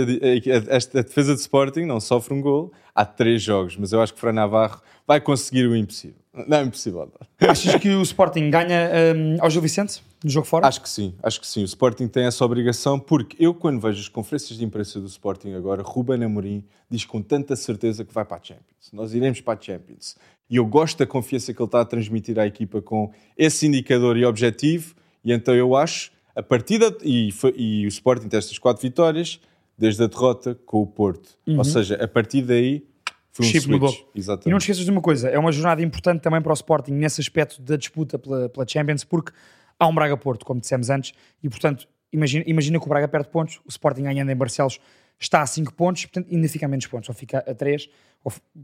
[0.68, 4.20] esta defesa de Sporting não sofre um gol, há três jogos, mas eu acho que
[4.20, 6.18] Fran Navarro vai conseguir o impossível.
[6.46, 7.10] Não é impossível.
[7.40, 10.66] Achas que o Sporting ganha um, ao Gil Vicente no jogo fora?
[10.66, 11.62] Acho que sim, acho que sim.
[11.62, 15.54] O Sporting tem essa obrigação porque eu, quando vejo as conferências de imprensa do Sporting
[15.54, 18.92] agora, Ruben Amorim diz com tanta certeza que vai para a Champions.
[18.92, 20.16] Nós iremos para a Champions.
[20.50, 24.16] E eu gosto da confiança que ele está a transmitir à equipa com esse indicador
[24.16, 24.94] e objetivo.
[25.24, 29.40] E então eu acho, a partida, e, e o Sporting tem estas quatro vitórias,
[29.76, 31.36] desde a derrota com o Porto.
[31.46, 31.58] Uhum.
[31.58, 32.84] Ou seja, a partir daí
[33.30, 33.94] foi um Chip mudou.
[34.14, 34.48] Exatamente.
[34.48, 37.20] E não esqueças de uma coisa, é uma jornada importante também para o Sporting nesse
[37.20, 39.32] aspecto da disputa pela, pela Champions, porque
[39.78, 43.60] há um Braga-Porto, como dissemos antes, e portanto, imagina, imagina que o Braga perde pontos,
[43.64, 44.80] o Sporting ganhando em Barcelos
[45.18, 47.88] está a 5 pontos, portanto, ainda fica a menos pontos, ou fica a 3.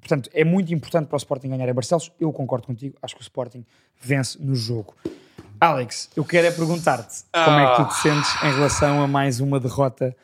[0.01, 2.13] Portanto, é muito importante para o Sporting ganhar em Barcelos.
[2.21, 3.65] Eu concordo contigo, acho que o Sporting
[4.01, 4.95] vence no jogo.
[5.61, 7.45] Alex, eu quero é perguntar-te ah.
[7.45, 10.15] como é que tu te sentes em relação a mais uma derrota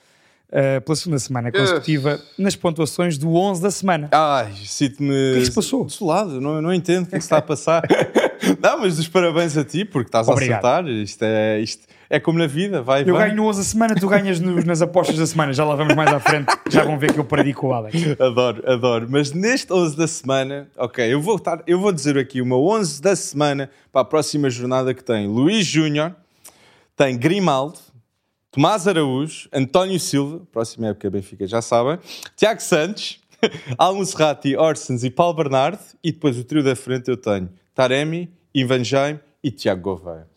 [0.48, 2.42] uh, pela segunda semana consecutiva uh.
[2.42, 4.08] nas pontuações do 11 da semana.
[4.12, 5.08] Ai, sinto-me.
[5.08, 5.84] O que é que se passou?
[5.84, 7.82] Desolado, não, não entendo o que é que está a passar.
[8.60, 10.64] não, mas os parabéns a ti, porque estás Obrigado.
[10.64, 10.92] a acertar.
[10.92, 11.60] Isto é.
[11.60, 13.02] Isto é como na vida, vai.
[13.06, 15.52] Eu ganho no 11 a semana, tu ganhas nos, nas apostas da semana.
[15.52, 18.20] Já lá vamos mais à frente, já vão ver que eu perdi com o Alex.
[18.20, 19.06] Adoro, adoro.
[19.08, 23.00] Mas neste 11 da semana, ok, eu vou, estar, eu vou dizer aqui meu 11
[23.00, 26.12] da semana para a próxima jornada que tem Luís Júnior,
[26.96, 27.78] tem Grimaldo,
[28.50, 31.96] Tomás Araújo, António Silva, próxima época Benfica, já sabem,
[32.34, 33.20] Tiago Santos,
[33.78, 38.28] Almo Serrati, Orsens e Paulo Bernardo, e depois o trio da frente eu tenho Taremi,
[38.52, 40.29] Ivan Jaime e Tiago Gouveia.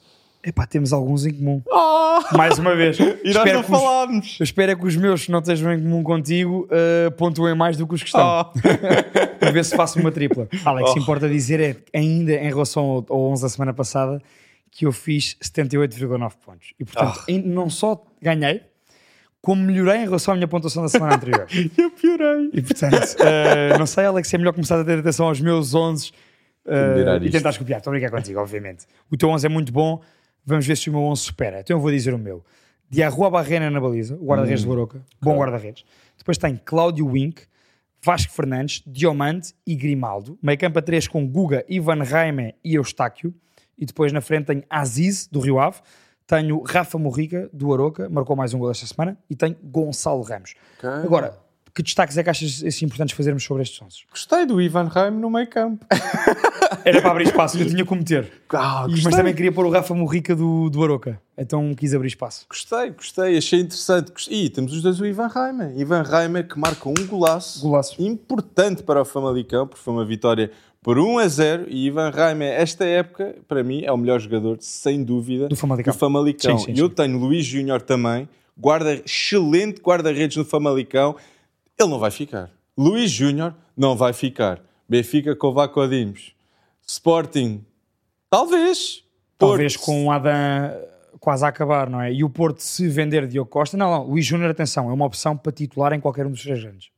[0.46, 1.62] Epá, temos alguns em comum.
[1.72, 2.38] Oh!
[2.38, 2.98] Mais uma vez.
[3.24, 4.38] e nós não falámos.
[4.40, 7.78] Eu espero é que os meus que não estejam em comum contigo uh, pontuem mais
[7.78, 8.42] do que os que estão.
[8.42, 8.46] Oh.
[9.40, 10.50] Para ver se faço uma tripla.
[10.66, 11.00] Alex, oh.
[11.00, 14.22] importa dizer é ainda em relação ao, ao 11 da semana passada
[14.70, 16.74] que eu fiz 78,9 pontos.
[16.78, 17.32] E portanto, oh.
[17.48, 18.62] não só ganhei,
[19.42, 21.48] como melhorei em relação à minha pontuação da semana anterior.
[21.78, 22.50] eu piorei.
[22.52, 26.12] E portanto, uh, não sei, Alex, é melhor começar a ter atenção aos meus 11
[26.66, 27.78] uh, e tentar copiar.
[27.78, 28.86] Estou a brincar contigo, obviamente.
[29.10, 30.02] O teu 11 é muito bom
[30.46, 31.60] Vamos ver se o meu 11 supera.
[31.62, 32.44] Então eu vou dizer o meu.
[32.90, 35.84] Diarrua Barrena na baliza, o guarda-redes hum, do Baroca, bom guarda-redes.
[36.18, 37.44] Depois tem Cláudio Wink,
[38.04, 40.38] Vasco Fernandes, Diomante e Grimaldo.
[40.42, 43.34] Meio campo a 3 com Guga, Ivan Raime e Eustáquio.
[43.78, 45.80] E depois na frente tem Aziz, do Rio Ave.
[46.28, 49.18] Tenho Rafa Morrica, do Aroca, marcou mais um gol esta semana.
[49.30, 50.54] E tenho Gonçalo Ramos.
[50.78, 50.90] Okay.
[50.90, 51.38] Agora,
[51.74, 54.04] que destaques é que achas assim, importantes fazermos sobre estes 11?
[54.10, 55.86] Gostei do Ivan Raime no meio campo.
[56.86, 58.32] Era para abrir espaço, eu tinha como meter.
[58.50, 61.22] Ah, mas também queria pôr o Rafa Morrica do, do Aroca.
[61.38, 62.46] Então quis abrir espaço.
[62.50, 64.12] Gostei, gostei, achei interessante.
[64.30, 65.78] E temos os dois o Ivan Reimer.
[65.78, 68.02] Ivan Reimer que marca um golaço, golaço.
[68.02, 71.66] importante para o Famalicão, porque foi uma vitória por 1 a 0.
[71.70, 75.94] E Ivan Reimer, esta época, para mim, é o melhor jogador, sem dúvida, do Famalicão.
[75.94, 76.58] Do Famalicão.
[76.58, 76.82] Sim, sim, sim.
[76.82, 81.16] Eu tenho Luís Júnior também, guarda, excelente guarda-redes no Famalicão.
[81.80, 82.52] Ele não vai ficar.
[82.78, 84.62] Luís Júnior não vai ficar.
[84.88, 86.33] Benfica com Vaco Dimos.
[86.86, 87.66] Sporting,
[88.30, 89.04] talvez.
[89.38, 89.86] Talvez Porto.
[89.86, 90.34] com o Adam
[91.20, 92.12] quase a acabar, não é?
[92.12, 95.38] E o Porto, se vender Diogo Costa, não, não, Luís Júnior, atenção, é uma opção
[95.38, 96.90] para titular em qualquer um dos três grandes.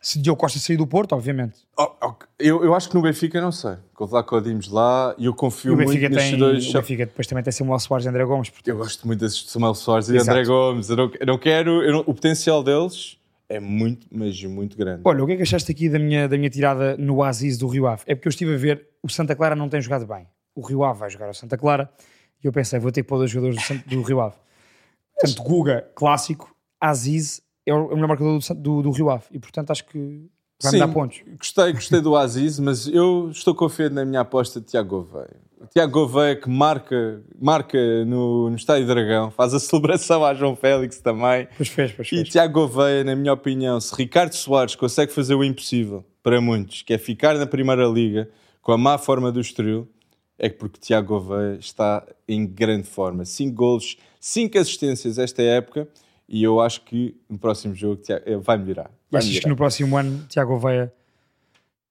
[0.00, 1.60] Se Diogo Costa sair do Porto, obviamente.
[1.76, 2.28] Oh, okay.
[2.38, 3.76] eu, eu acho que no Benfica não sei.
[3.94, 6.68] Com o Dimos lá e eu confio muito nestes tem, dois.
[6.68, 8.50] O Benfica depois também tem Samuel Soares e André Gomes.
[8.50, 8.68] Portanto.
[8.68, 10.30] Eu gosto muito desses Samuel Soares e Exato.
[10.30, 10.90] André Gomes.
[10.90, 11.82] Eu não, eu não quero.
[11.82, 13.17] Eu não, o potencial deles
[13.48, 15.02] é muito, mas muito grande.
[15.04, 17.66] Olha, o que é que achaste aqui da minha, da minha tirada no Aziz do
[17.66, 18.02] Rio Ave?
[18.06, 20.26] É porque eu estive a ver, o Santa Clara não tem jogado bem.
[20.54, 21.90] O Rio Ave vai jogar ao Santa Clara
[22.42, 24.36] e eu pensei, vou ter que pôr dois jogadores do, do Rio Ave.
[25.14, 29.70] Portanto, Guga, clássico, Aziz é o melhor marcador do, do, do Rio Ave e, portanto,
[29.70, 30.30] acho que
[30.62, 31.22] vai me dar pontos.
[31.38, 35.47] Gostei, gostei do Aziz, mas eu estou confiante na minha aposta de Tiago Gouveia.
[35.72, 41.00] Tiago Gouveia que marca, marca no, no Estádio Dragão, faz a celebração a João Félix
[41.00, 41.48] também.
[41.56, 42.22] Pois fez, pois fez.
[42.22, 46.82] E Tiago Gouveia, na minha opinião, se Ricardo Soares consegue fazer o impossível para muitos,
[46.82, 48.28] que é ficar na Primeira Liga
[48.62, 49.88] com a má forma do Estoril,
[50.38, 53.24] é porque Tiago Gouveia está em grande forma.
[53.24, 55.88] 5 golos, 5 assistências esta época
[56.28, 58.02] e eu acho que no próximo jogo
[58.42, 58.90] vai melhorar.
[59.10, 60.92] Vai Achas que no próximo ano Tiago Gouveia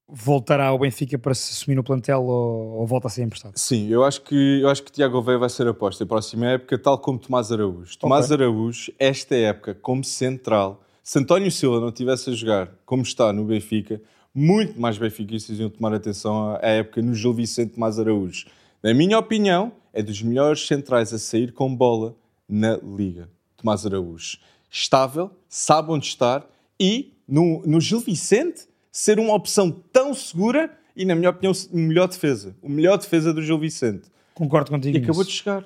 [0.10, 3.58] voltará ao Benfica para se assumir no plantel ou, ou, volta a ser emprestado?
[3.58, 6.78] Sim, eu acho que eu acho que Tiago Veia vai ser aposta na próxima época,
[6.78, 7.82] tal como Tomás Araújo.
[7.82, 7.98] Okay.
[8.00, 13.34] Tomás Araújo, esta época, como central, se António Silva não tivesse a jogar como está
[13.34, 14.02] no Benfica,
[14.34, 18.46] muito mais benfiquistas iam tomar atenção à época no Gil Vicente Tomás Araújo.
[18.84, 22.15] Na minha opinião, é dos melhores centrais a sair com bola
[22.48, 23.30] na Liga.
[23.58, 24.38] Tomás Araújo.
[24.70, 26.48] Estável, sabe onde estar
[26.80, 28.67] e, no, no Gil Vicente,
[28.98, 32.56] ser uma opção tão segura e, na minha opinião, melhor defesa.
[32.64, 34.10] O melhor defesa do Gil Vicente.
[34.34, 34.98] Concordo contigo.
[34.98, 35.30] E acabou nisso.
[35.30, 35.64] de chegar.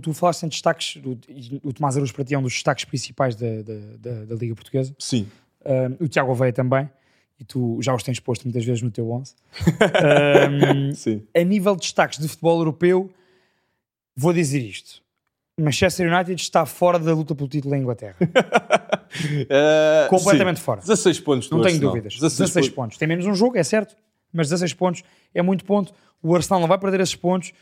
[0.00, 1.18] Tu falaste em destaques, o,
[1.62, 4.54] o Tomás Araújo para ti é um dos destaques principais da, da, da, da Liga
[4.54, 4.96] Portuguesa.
[4.98, 5.28] Sim.
[5.62, 6.88] Um, o Tiago Oveia também,
[7.38, 9.34] e tu já os tens posto muitas vezes no teu 11.
[10.88, 11.22] um, Sim.
[11.36, 13.12] a nível de destaques de futebol europeu,
[14.16, 15.02] vou dizer isto.
[15.60, 18.16] Manchester United está fora da luta pelo título em Inglaterra.
[19.14, 20.64] Uh, Completamente sim.
[20.64, 20.80] fora.
[20.80, 21.92] 16 pontos Não tenho Arsenal.
[21.92, 22.14] dúvidas.
[22.14, 22.68] 16, pontos.
[22.70, 22.98] pontos.
[22.98, 23.96] Tem menos um jogo, é certo,
[24.32, 25.02] mas 16 pontos
[25.34, 25.92] é muito ponto.
[26.22, 27.52] O Arsenal não vai perder esses pontos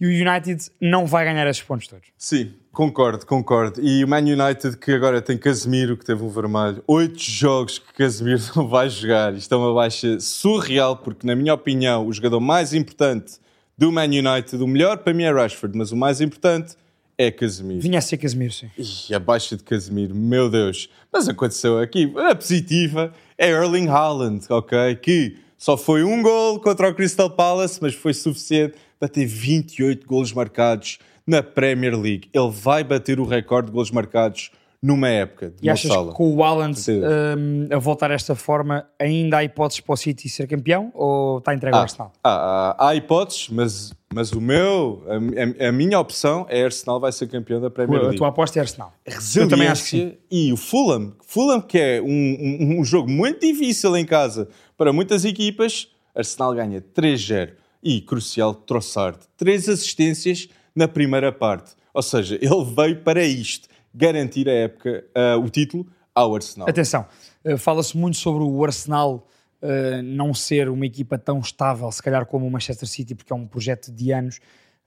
[0.00, 2.08] e o United não vai ganhar esses pontos todos.
[2.16, 3.80] Sim, concordo, concordo.
[3.82, 6.82] E o Man United que agora tem Casemiro, que teve um vermelho.
[6.86, 9.34] Oito jogos que Casemiro não vai jogar.
[9.34, 13.38] Isto é uma baixa surreal, porque na minha opinião o jogador mais importante
[13.76, 16.76] do Man United, o melhor para mim é Rashford, mas o mais importante
[17.20, 17.82] é Casemiro.
[17.82, 18.70] Vinha a ser Casemiro, sim.
[18.78, 20.88] Ih, a baixa de Casemiro, meu Deus.
[21.12, 22.10] Mas aconteceu aqui.
[22.16, 24.96] A positiva é Erling Haaland, ok?
[24.96, 30.06] Que só foi um gol contra o Crystal Palace, mas foi suficiente para ter 28
[30.06, 32.30] golos marcados na Premier League.
[32.32, 34.50] Ele vai bater o recorde de golos marcados
[34.82, 36.10] numa época de E achas sala.
[36.10, 40.28] que com o Haaland hum, a voltar desta forma ainda há hipóteses para o City
[40.28, 42.12] ser campeão ou está entregue ao Ah, Arsenal?
[42.24, 46.98] ah, ah, há hipóteses, mas, mas o meu, a, a- a minha opção é Arsenal
[46.98, 48.16] vai ser campeão da Premier A League.
[48.16, 48.92] tua aposta é Arsenal.
[49.06, 50.14] resiliência Eu também acho que sim.
[50.30, 54.92] e o Fulham, Fulham que é um, um- um jogo muito difícil em casa para
[54.94, 57.50] muitas equipas, Arsenal ganha 3-0
[57.82, 64.48] e crucial Trossard, três assistências na primeira parte, ou seja, ele veio para isto, garantir
[64.48, 66.68] a época, ah, o título ao Arsenal.
[66.68, 67.06] Atenção,
[67.44, 69.26] uh, fala-se muito sobre o Arsenal
[69.62, 73.36] uh, não ser uma equipa tão estável, se calhar como o Manchester City, porque é
[73.36, 74.40] um projeto de anos,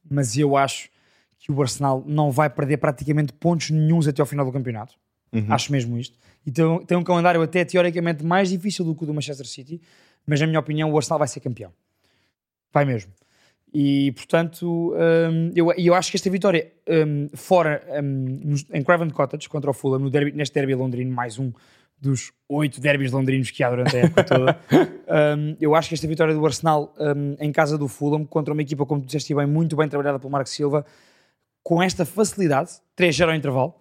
[0.10, 0.90] mas eu acho
[1.40, 4.96] que o Arsenal não vai perder praticamente pontos nenhuns até ao final do campeonato.
[5.50, 6.18] Acho mesmo isto.
[6.46, 9.82] E tem, tem um calendário até teoricamente mais difícil do que o do Manchester City,
[10.26, 11.74] mas na minha opinião o Arsenal vai ser campeão.
[12.72, 13.12] Vai mesmo.
[13.74, 19.50] E portanto, hum, eu, eu acho que esta vitória hum, fora nos- em Craven Cottage
[19.50, 21.52] contra o Fulham, no derby- neste derby londrino, mais um
[22.00, 24.60] dos oito derbys londrinos que há durante a época toda,
[25.38, 28.62] hum, eu acho que esta vitória do Arsenal hum, em casa do Fulham contra uma
[28.62, 30.86] equipa, como tu disseste bem, muito bem trabalhada pelo Marco Silva,
[31.64, 33.74] com esta facilidade, 3-0 ao intervalo,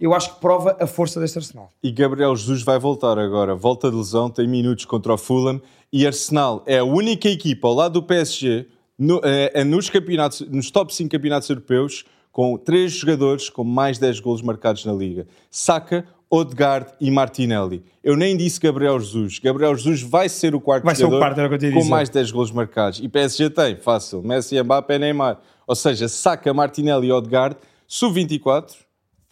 [0.00, 1.70] eu acho que prova a força deste Arsenal.
[1.82, 3.54] E Gabriel Jesus vai voltar agora.
[3.54, 5.60] Volta de lesão, tem minutos contra o Fulham.
[5.92, 8.66] E Arsenal é a única equipa ao lado do PSG
[9.00, 13.98] no- é- é nos, campeonatos, nos top 5 campeonatos europeus com três jogadores com mais
[13.98, 15.26] 10 golos marcados na Liga.
[15.50, 17.82] Saka, Odegaard e Martinelli.
[18.04, 19.40] Eu nem disse Gabriel Jesus.
[19.40, 21.90] Gabriel Jesus vai ser o quarto Vai o jogador quarto, o ia com dizer.
[21.90, 23.00] mais 10 golos marcados.
[23.02, 24.22] E PSG tem, fácil.
[24.22, 25.40] Messi, Mbappé, Neymar.
[25.66, 27.56] Ou seja, Saka, Martinelli e Odegaard,
[27.88, 28.74] sub-24,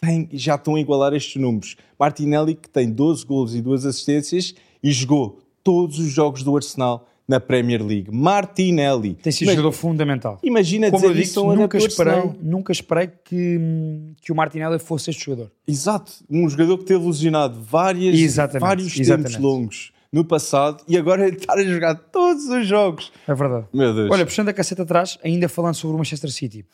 [0.01, 1.75] tem- já estão a igualar estes números.
[1.97, 4.53] Martinelli, que tem 12 golos e 2 assistências
[4.83, 8.09] e jogou todos os jogos do Arsenal na Premier League.
[8.11, 9.13] Martinelli.
[9.13, 10.39] Tem sido Mas jogador fundamental.
[10.41, 14.35] Imagina Como eu dizer disse, isso a um nunca esperei, nunca esperei que, que o
[14.35, 15.51] Martinelli fosse este jogador.
[15.67, 16.11] Exato.
[16.27, 19.33] Um jogador que teve lesionado várias, Exatamente, vários exatamente.
[19.33, 23.11] tempos longos no passado e agora está a jogar todos os jogos.
[23.27, 23.67] É verdade.
[23.71, 24.09] Meu Deus.
[24.09, 26.65] Olha, puxando a caceta atrás, ainda falando sobre o Manchester City,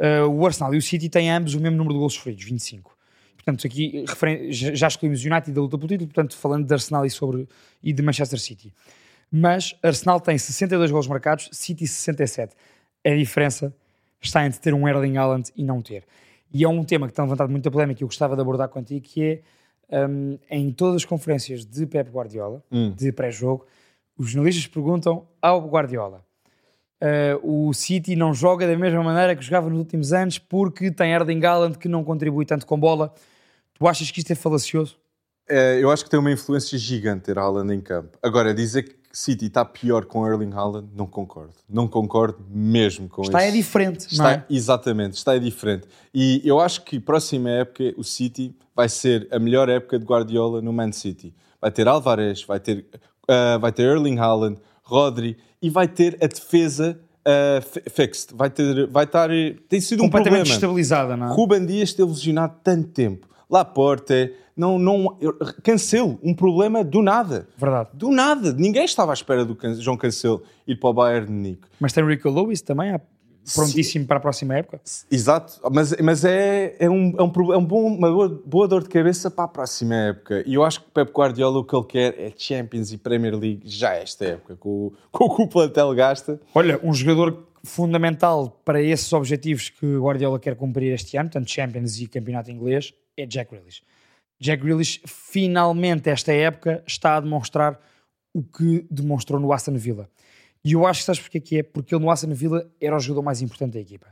[0.00, 2.90] uh, o Arsenal e o City têm ambos o mesmo número de gols sofridos, 25.
[3.36, 4.04] Portanto, aqui
[4.50, 7.48] já excluímos o United da luta pelo título, portanto, falando de Arsenal e, sobre,
[7.80, 8.72] e de Manchester City.
[9.32, 12.54] Mas Arsenal tem 62 gols marcados, City 67.
[13.04, 13.74] A diferença
[14.20, 16.04] está entre ter um Erling Haaland e não ter.
[16.52, 19.00] E é um tema que tem levantado muita polémica e eu gostava de abordar contigo,
[19.00, 19.42] que
[19.88, 22.62] é, um, em todas as conferências de Pep Guardiola,
[22.94, 23.66] de pré-jogo,
[24.18, 26.22] os jornalistas perguntam ao Guardiola
[27.02, 31.10] Uh, o City não joga da mesma maneira que jogava nos últimos anos porque tem
[31.10, 33.12] Erling Haaland que não contribui tanto com bola.
[33.74, 34.96] Tu achas que isto é falacioso?
[35.48, 38.16] É, eu acho que tem uma influência gigante ter Haaland em campo.
[38.22, 41.52] Agora, dizer que City está pior com Erling Haaland, não concordo.
[41.68, 43.48] Não concordo mesmo com Está isso.
[43.48, 44.44] é diferente, Está, é?
[44.48, 45.86] Exatamente, está é diferente.
[46.14, 50.62] E eu acho que próxima época o City vai ser a melhor época de Guardiola
[50.62, 51.34] no Man City.
[51.60, 52.86] Vai ter Alvarez, vai ter,
[53.28, 58.34] ah, vai ter Erling Haaland, Rodri e vai ter a defesa ah, fi- fixed.
[58.34, 59.28] Vai, ter, vai estar.
[59.68, 60.54] Tem sido um Completamente problema.
[60.56, 61.34] estabilizada, não é?
[61.34, 63.28] Ruben Dias esteve lesionado tanto tempo.
[63.52, 65.18] Laporte, não, não,
[65.62, 67.46] Cancelo, um problema do nada.
[67.56, 67.90] Verdade.
[67.92, 68.52] Do nada.
[68.52, 71.62] Ninguém estava à espera do Can- João Cancelo ir para o Bayern de Munique.
[71.78, 72.98] Mas tem Rico Lewis também,
[73.54, 74.80] prontíssimo para a próxima época.
[75.10, 78.82] Exato, mas, mas é, é, um, é, um, é um bom, uma boa, boa dor
[78.84, 80.42] de cabeça para a próxima época.
[80.46, 83.62] E eu acho que Pep Guardiola o que ele quer é Champions e Premier League
[83.64, 86.40] já esta época, com, o- com o que o plantel gasta.
[86.54, 91.50] Olha, um jogador fundamental para esses objetivos que o Guardiola quer cumprir este ano, tanto
[91.50, 93.82] Champions e Campeonato Inglês, é Jack Grealish.
[94.40, 97.80] Jack Grealish finalmente esta época está a demonstrar
[98.34, 100.08] o que demonstrou no Aston Villa.
[100.64, 101.62] E eu acho que sabes porque é que é?
[101.62, 104.06] Porque ele no Aston Villa era o jogador mais importante da equipa.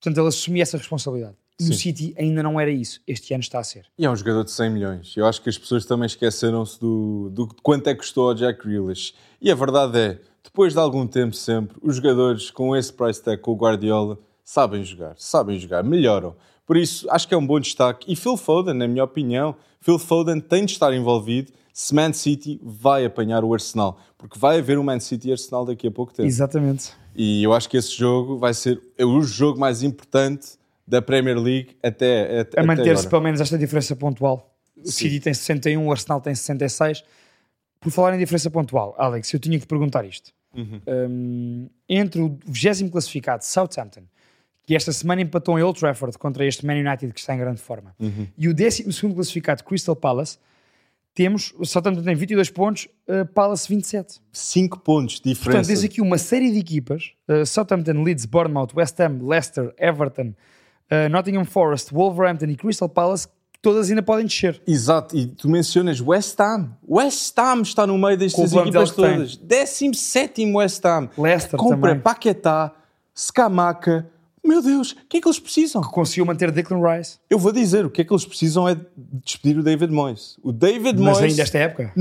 [0.00, 1.36] Portanto, ele assumia essa responsabilidade.
[1.60, 3.00] E no City ainda não era isso.
[3.04, 3.86] Este ano está a ser.
[3.98, 5.16] E é um jogador de 100 milhões.
[5.16, 8.64] Eu acho que as pessoas também esqueceram-se do, do quanto é que custou ao Jack
[8.64, 9.12] Grealish.
[9.40, 13.42] E a verdade é, depois de algum tempo sempre, os jogadores com esse price tag,
[13.42, 15.14] com o Guardiola, sabem jogar.
[15.18, 16.36] Sabem jogar, melhoram.
[16.68, 18.12] Por isso, acho que é um bom destaque.
[18.12, 22.60] E Phil Foden, na minha opinião, Phil Foden tem de estar envolvido se Man City
[22.62, 23.98] vai apanhar o Arsenal.
[24.18, 26.28] Porque vai haver um Man City e Arsenal daqui a pouco tempo.
[26.28, 26.92] Exatamente.
[27.16, 31.70] E eu acho que esse jogo vai ser o jogo mais importante da Premier League
[31.82, 34.54] até, até A manter-se pelo menos esta diferença pontual.
[34.76, 37.02] O City tem 61, o Arsenal tem 66.
[37.80, 40.32] Por falar em diferença pontual, Alex, eu tinha que perguntar isto.
[40.54, 40.80] Uhum.
[40.86, 44.02] Um, entre o 20 classificado Southampton,
[44.68, 47.58] que esta semana empatou em Old Trafford contra este Man United que está em grande
[47.58, 48.26] forma, Uhum.
[48.36, 50.36] e o 12 classificado Crystal Palace,
[51.14, 54.20] temos o Southampton tem 22 pontos, uh, Palace 27.
[54.30, 55.68] 5 pontos de Portanto, diferença.
[55.68, 60.34] tens aqui uma série de equipas: uh, Southampton, Leeds, Bournemouth, West Ham, Leicester, Everton,
[60.92, 64.60] uh, Nottingham Forest, Wolverhampton e Crystal Palace, que todas ainda podem descer.
[64.66, 66.76] Exato, e tu mencionas West Ham.
[66.86, 69.34] West Ham está no meio destas equipas todas.
[69.38, 71.08] 17 West Ham.
[71.16, 72.02] Leicester Compra também.
[72.02, 72.74] Paquetá,
[73.16, 74.06] Scamaca.
[74.44, 75.82] Meu Deus, o que é que eles precisam?
[75.82, 78.82] Conseguiu manter Declan Rice, Eu vou dizer, o que é que eles precisam é de
[79.24, 80.36] despedir o David Moyes.
[80.42, 81.32] O David mas Moyes...
[81.32, 81.92] ainda esta época.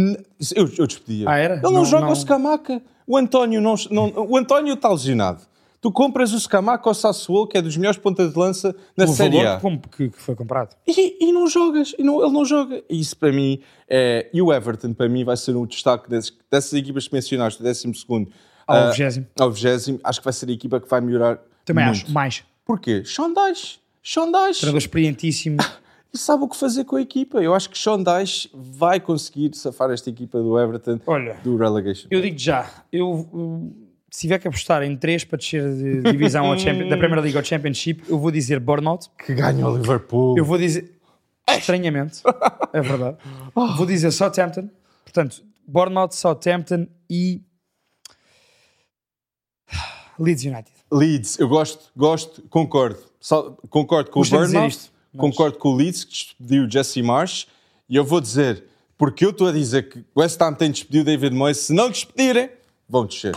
[0.56, 1.26] Eu, eu despedia.
[1.30, 1.54] Ah, era?
[1.56, 2.82] Ele não, Não- joga não- o Scamaca.
[3.06, 5.42] O António não, não- o António está lesionado.
[5.80, 9.08] Tu compras o Scamaca ao Sassuolo, que é dos melhores pontas de lança na o
[9.10, 9.60] Série A.
[9.60, 10.76] que, que- que foi comprado.
[10.88, 12.84] E, e não jogas, e não- ele não joga.
[12.90, 14.28] E Isso para mim é.
[14.34, 17.66] E o Everton, para mim, vai ser um destaque desses- dessas equipas que mencionaste, do
[17.66, 18.28] 12
[18.66, 19.26] Ao ah, 20º.
[19.40, 21.40] ao 20 Acho que vai ser a equipa que vai melhorar.
[21.68, 22.06] Também muito.
[22.06, 22.44] acho, mais.
[22.66, 23.04] Porquê?
[23.06, 23.80] Sean Dyche.
[24.02, 24.60] Sean Dyche.
[24.62, 25.58] Treinador experientíssimo.
[26.14, 27.44] E sabe o que fazer com a equipa.
[27.44, 32.08] Eu acho que Sean Dyche vai conseguir safar esta equipa do Everton Olha, do relegation.
[32.10, 33.74] eu digo já, eu,
[34.10, 38.06] se tiver que apostar em três para descer de divisão da Premier League ao Championship,
[38.08, 40.38] eu vou dizer Bournemouth, Que ganha o Liverpool.
[40.38, 40.94] eu vou dizer,
[41.50, 42.22] estranhamente,
[42.72, 43.18] é verdade,
[43.54, 44.70] vou dizer Southampton,
[45.04, 47.42] portanto, Bournemouth, Southampton e
[50.18, 50.77] Leeds United.
[50.92, 53.00] Leeds, eu gosto, gosto, concordo.
[53.70, 57.48] Concordo com Custa o isto, mas- concordo com o Leeds, que despediu o Jesse Marsh,
[57.90, 58.64] e eu vou dizer,
[58.98, 61.58] porque eu estou a dizer que o West Ham tem de despedir o David Moyes,
[61.58, 62.50] se não despedirem,
[62.88, 63.36] vão descer.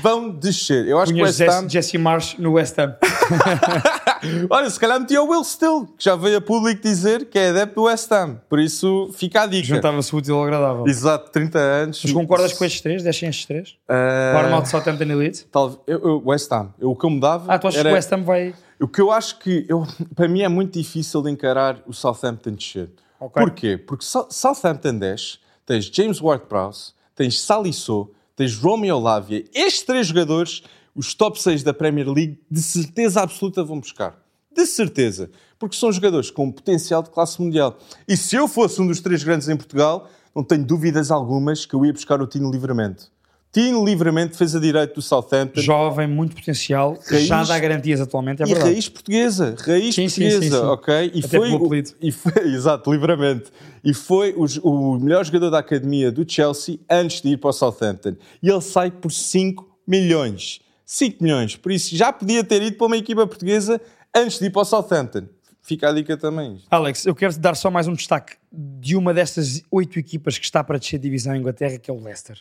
[0.00, 0.86] Vão descer.
[0.86, 1.68] Eu acho que o West Ham...
[1.68, 2.96] Jesse Marsh no West Ham.
[4.50, 7.48] Olha, se calhar metia o Will Still, que já veio a público dizer que é
[7.50, 8.40] adepto do West Ham.
[8.48, 9.66] Por isso, fica a dica.
[9.66, 10.86] Juntava-se útil ao agradável.
[10.86, 12.00] Exato, 30 anos.
[12.04, 13.02] Mas concordas com estes três?
[13.02, 13.76] Descem estes três?
[13.88, 15.46] Ah, Bournemouth, Southampton e Leeds?
[15.50, 16.72] talvez- eu, eu- West Ham.
[16.78, 17.88] Eu, o que eu mudava Ah, tu achas era...
[17.88, 18.54] que o West Ham vai...
[18.80, 22.50] O que eu acho que, eu, para mim, é muito difícil de encarar o Southampton
[22.52, 22.90] descer.
[23.20, 23.40] Ok.
[23.42, 23.76] Porquê?
[23.78, 29.44] Porque Sou- Southampton desce, tens James Ward-Prowse, tens Salisso, tens Romeo Lavia.
[29.54, 30.62] Estes três jogadores,
[30.94, 34.16] os top 6 da Premier League, de certeza absoluta vão buscar.
[34.54, 35.30] De certeza.
[35.58, 37.78] Porque são jogadores com potencial de classe mundial.
[38.06, 41.74] E se eu fosse um dos três grandes em Portugal, não tenho dúvidas algumas que
[41.74, 43.10] eu ia buscar o Tino Livramento.
[43.50, 45.60] Tino Livramento, defesa direito do Southampton.
[45.60, 48.70] Jovem, muito potencial, Raiz- já dá garantias atualmente, é E verdade.
[48.72, 50.56] raiz portuguesa, raiz Sim, portuguesa, sim, sim.
[50.56, 51.10] ok?
[51.14, 53.50] E Até foi, o- e foi, exato, livremente.
[53.84, 57.52] E foi o, o melhor jogador da academia do Chelsea antes de ir para o
[57.52, 58.16] Southampton.
[58.42, 60.60] E ele sai por 5 milhões.
[60.92, 61.56] 5 milhões.
[61.56, 63.80] Por isso já podia ter ido para uma equipa portuguesa
[64.14, 65.26] antes de ir para o Southampton.
[65.62, 66.60] Fica a dica também.
[66.70, 70.62] Alex, eu quero dar só mais um destaque de uma destas oito equipas que está
[70.62, 72.38] para descer de divisão em Inglaterra, que é o Leicester.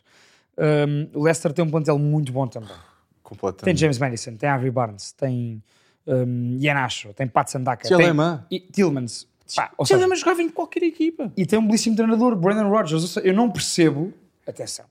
[0.57, 2.67] Um, o Leicester tem um plantel muito bom também.
[2.67, 2.77] Tem
[3.23, 3.79] Completamente.
[3.79, 5.63] James Madison, tem Harvey Barnes, tem
[6.05, 8.41] um, Ianacho, tem Pat Sandaka, tem Tielemans.
[8.51, 9.27] e Tillmans.
[9.55, 11.31] Pá, Tielemans jogava em qualquer equipa.
[11.37, 13.01] e tem um belíssimo treinador, Brandon Rodgers.
[13.01, 14.13] Ou seja, eu não percebo,
[14.45, 14.85] atenção,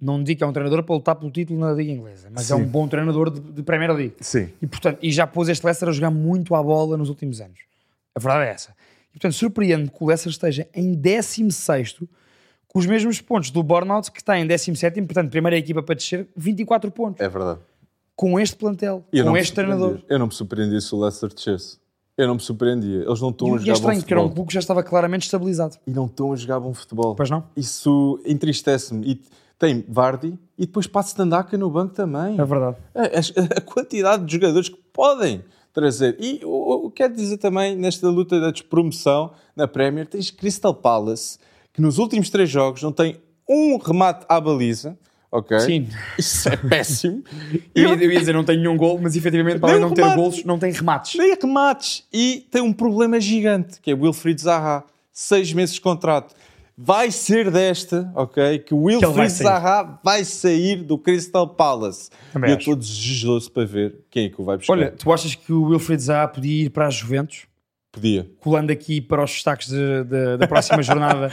[0.00, 2.56] não digo que é um treinador para lutar pelo título na Liga Inglesa, mas é
[2.56, 2.62] Sim.
[2.62, 4.14] um bom treinador de, de Premier League.
[4.20, 4.48] Sim.
[4.60, 7.60] E, portanto, e já pôs este Leicester a jogar muito à bola nos últimos anos.
[8.14, 8.70] A verdade é essa.
[9.10, 11.98] E, portanto, surpreende que o Leicester esteja em 16
[12.68, 16.28] com os mesmos pontos do Bournemouth, que está em 17 portanto, primeira equipa para descer,
[16.36, 17.20] 24 pontos.
[17.20, 17.60] É verdade.
[18.16, 20.00] Com este plantel, Eu com este treinador.
[20.08, 21.78] Eu não me surpreendia se o Leicester descesse.
[22.16, 23.02] Eu não me surpreendia.
[23.04, 24.34] Eles não estão a E, e é jogar bom estranho, porque era um futebol.
[24.34, 25.76] clube que já estava claramente estabilizado.
[25.86, 27.14] E não estão a jogar bom futebol.
[27.16, 27.44] Pois não?
[27.56, 29.04] Isso entristece-me.
[29.12, 29.20] E
[29.58, 32.38] tem Vardy e depois Pat Standaka no banco também.
[32.40, 32.76] É verdade.
[32.94, 35.42] A, a- a quantidade de jogadores que podem
[35.72, 36.16] trazer.
[36.20, 41.38] E o, o quero dizer também, nesta luta da despromoção na Premier, tens Crystal Palace,
[41.72, 43.16] que nos últimos três jogos não tem
[43.48, 44.96] um remate à baliza,
[45.30, 45.58] ok?
[45.60, 45.88] Sim.
[46.16, 47.22] Isso é péssimo.
[47.74, 50.08] Eu, eu ia dizer, não tem nenhum gol, mas efetivamente, para Nem além de não
[50.10, 51.14] ter golos, não tem remates.
[51.18, 52.04] Nem remates.
[52.12, 54.84] E tem um problema gigante, que é Wilfried Zaha.
[55.12, 56.34] Seis meses de contrato.
[56.76, 58.58] Vai ser desta, ok?
[58.58, 59.46] Que o Wilfried sair.
[59.46, 62.10] Zaha vai sair do Crystal Palace.
[62.32, 62.60] Também e eu acho.
[62.62, 64.72] estou desejoso para ver quem é que o vai buscar.
[64.72, 67.46] Olha, tu achas que o Wilfried Zaha podia ir para a Juventus?
[67.92, 68.28] Podia.
[68.40, 71.30] colando aqui para os destaques de- de- da próxima jornada,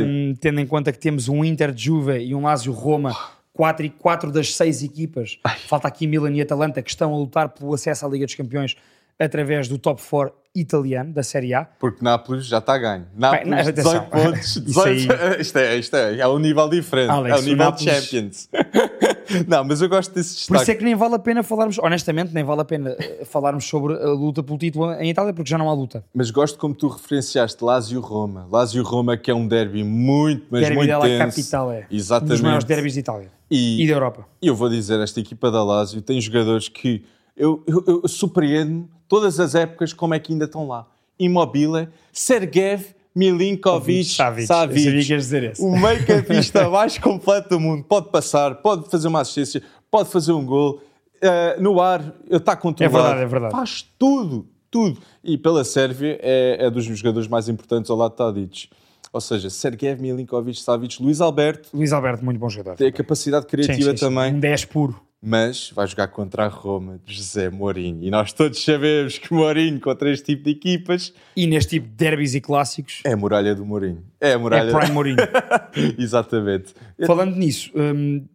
[0.00, 3.12] um, tendo em conta que temos um Inter de Juve e um Lazio Roma,
[3.52, 5.36] quatro, e quatro das seis equipas,
[5.66, 8.76] falta aqui Milan e Atalanta, que estão a lutar pelo acesso à Liga dos Campeões
[9.18, 11.64] através do top 4 italiano da Série A.
[11.64, 13.06] Porque Nápoles já está a ganho.
[13.16, 13.92] Nápoles, não, atenção.
[13.92, 14.56] 18 pontos.
[14.56, 15.12] Isso 18...
[15.40, 17.10] isto, é, isto é, é um nível diferente.
[17.10, 18.48] Alex, é um nível Nápoles- de Champions.
[19.48, 20.78] não, mas eu gosto desse Por isso é destaque.
[20.78, 24.10] que nem vale a pena falarmos, honestamente, nem vale a pena eh, falarmos sobre a
[24.10, 26.04] luta pelo título em Itália, porque já não há luta.
[26.14, 28.46] Mas gosto como tu referenciaste Lazio-Roma.
[28.50, 31.36] Lazio-Roma que é um derby muito, mas Derby muito della tenso.
[31.36, 31.86] Capitale.
[31.90, 32.30] Um Exatamente.
[32.32, 34.26] dos maiores derbys de Itália E, e da Europa.
[34.40, 37.04] E eu vou dizer, esta equipa da Lazio tem jogadores que
[37.36, 40.86] eu, eu, eu surpreendo todas as épocas como é que ainda estão lá.
[41.18, 44.46] Immobile, Sergev, Milinkovic, Savic.
[44.46, 45.12] Savic.
[45.60, 47.84] O meio-campista mais completo do mundo.
[47.84, 50.80] Pode passar, pode fazer uma assistência, pode fazer um gol.
[51.22, 52.96] Eh, no ar, está controlado.
[52.96, 53.52] É verdade, é verdade.
[53.52, 55.00] Faz tudo, tudo.
[55.22, 58.68] E pela Sérvia é, é dos jogadores mais importantes ao lado de Tadic.
[59.12, 62.76] Ou seja, Sergev, Milinkovic, Savic, Luís Alberto, Luís Alberto, muito bom jogador.
[62.76, 64.04] tem a capacidade criativa Sim, sim, sim.
[64.04, 65.00] também Um 10 puro.
[65.26, 68.02] Mas vai jogar contra a Roma de José Mourinho.
[68.02, 71.94] E nós todos sabemos que Mourinho contra este tipo de equipas E neste tipo de
[71.94, 74.04] derbys e clássicos, é a muralha do Mourinho.
[74.20, 74.78] É a é muralha.
[74.78, 75.16] Prime Mourinho.
[75.98, 76.74] Exatamente.
[77.06, 78.26] Falando nisso, hum,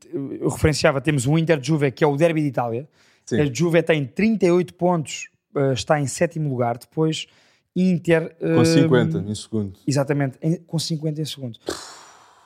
[0.41, 2.89] eu referenciava, temos o Inter de Juve, que é o derby de Itália.
[3.23, 3.39] Sim.
[3.39, 6.79] A Juve tem 38 pontos, uh, está em sétimo lugar.
[6.79, 7.27] Depois,
[7.75, 8.35] Inter...
[8.39, 9.79] Com hum, 50 em segundo.
[9.85, 11.59] Exatamente, com 50 em segundo.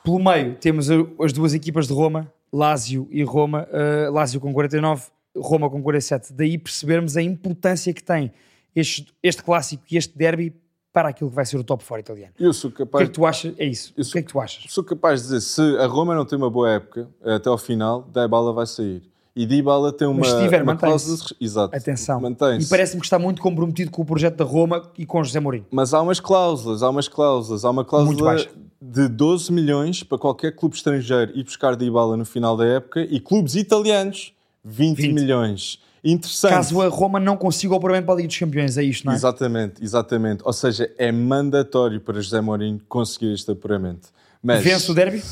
[0.04, 3.66] Pelo meio, temos as duas equipas de Roma, Lazio e Roma.
[3.70, 6.32] uh, Lazio com 49, Roma com 47.
[6.32, 8.32] Daí percebermos a importância que tem
[8.76, 10.54] este, este clássico e este derby
[10.92, 12.32] para aquilo que vai ser o top 4 italiano.
[12.38, 13.52] Eu sou O que é capaz, que tu achas?
[13.58, 13.92] É isso.
[13.96, 14.64] Isso- O que é que tu achas?
[14.72, 18.02] sou capaz de dizer, se a Roma não tem uma boa época, até ao final,
[18.12, 19.02] Dybala vai sair.
[19.36, 21.16] E Dybala tem uma, Mas se tiver, uma cláusula...
[21.16, 21.76] de- Exato.
[21.76, 22.22] Atenção.
[22.60, 25.66] E parece-me que está muito comprometido com o projeto da Roma e com José Mourinho.
[25.72, 27.64] Mas há umas cláusulas, há umas cláusulas.
[27.64, 28.36] Há uma cláusula
[28.80, 33.18] de 12 milhões para qualquer clube estrangeiro ir buscar Dybala no final da época e
[33.18, 34.32] clubes italianos
[34.64, 35.12] 20, 20.
[35.14, 35.80] milhões.
[36.04, 36.52] Interessante.
[36.52, 39.12] Caso a Roma não consiga o apuramento para a Liga dos Campeões, é isto, não
[39.14, 39.16] é?
[39.16, 40.42] Exatamente, exatamente.
[40.44, 44.10] Ou seja, é mandatório para José Mourinho conseguir este apuramento.
[44.42, 45.22] Mas Vence o derby?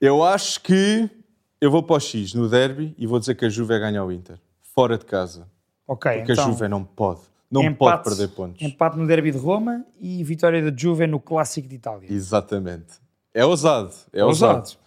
[0.00, 1.10] eu acho que
[1.60, 4.04] eu vou para o X no derby e vou dizer que a Juve vai ganhar
[4.04, 4.38] o Inter.
[4.62, 5.46] Fora de casa.
[5.86, 7.20] Ok, Porque então, a Juve não pode.
[7.50, 8.62] Não empate, pode perder pontos.
[8.62, 12.06] Empate no derby de Roma e vitória da Juve no Clássico de Itália.
[12.10, 13.00] Exatamente.
[13.34, 13.92] É ousado.
[14.12, 14.58] É Ousado.
[14.60, 14.78] ousado.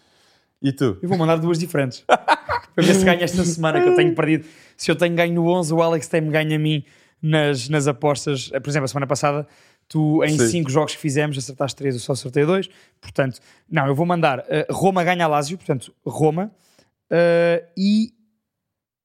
[0.61, 0.97] E tu?
[1.01, 2.05] Eu vou mandar duas diferentes.
[2.07, 4.45] para ver se ganho esta semana que eu tenho perdido.
[4.77, 6.85] Se eu tenho ganho no 11, o Alex tem-me ganho a mim
[7.21, 8.49] nas, nas apostas.
[8.49, 9.45] Por exemplo, a semana passada,
[9.87, 10.47] tu em Sim.
[10.47, 12.69] 5 jogos que fizemos acertaste 3, eu só acertei 2.
[12.99, 16.51] Portanto, não, eu vou mandar uh, Roma ganha Lazio, portanto, Roma
[17.11, 18.13] uh, e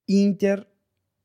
[0.07, 0.65] Inter,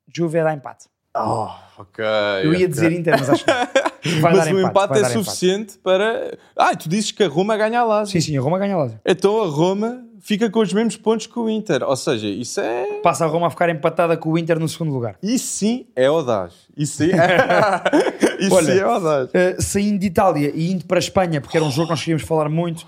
[0.06, 0.88] Juve dá empate.
[1.16, 1.48] Oh,
[1.78, 2.04] ok.
[2.42, 3.50] Eu ia dizer Inter, mas acho que
[4.20, 5.24] vai Mas dar o empate, empate é dar empate.
[5.24, 6.38] suficiente para.
[6.56, 8.12] Ah, tu dizes que a Roma ganha a Lazio.
[8.12, 9.00] Sim, sim, a Roma ganha a Lazio.
[9.04, 11.82] Então a Roma fica com os mesmos pontos que o Inter.
[11.82, 13.00] Ou seja, isso é.
[13.02, 15.16] Passa a Roma a ficar empatada com o Inter no segundo lugar.
[15.22, 16.54] Isso sim é audaz.
[16.76, 17.38] Isso sim é,
[18.40, 19.28] isso Olha, sim é audaz.
[19.28, 22.00] Uh, saindo de Itália e indo para a Espanha, porque era um jogo que nós
[22.00, 22.86] queríamos falar muito.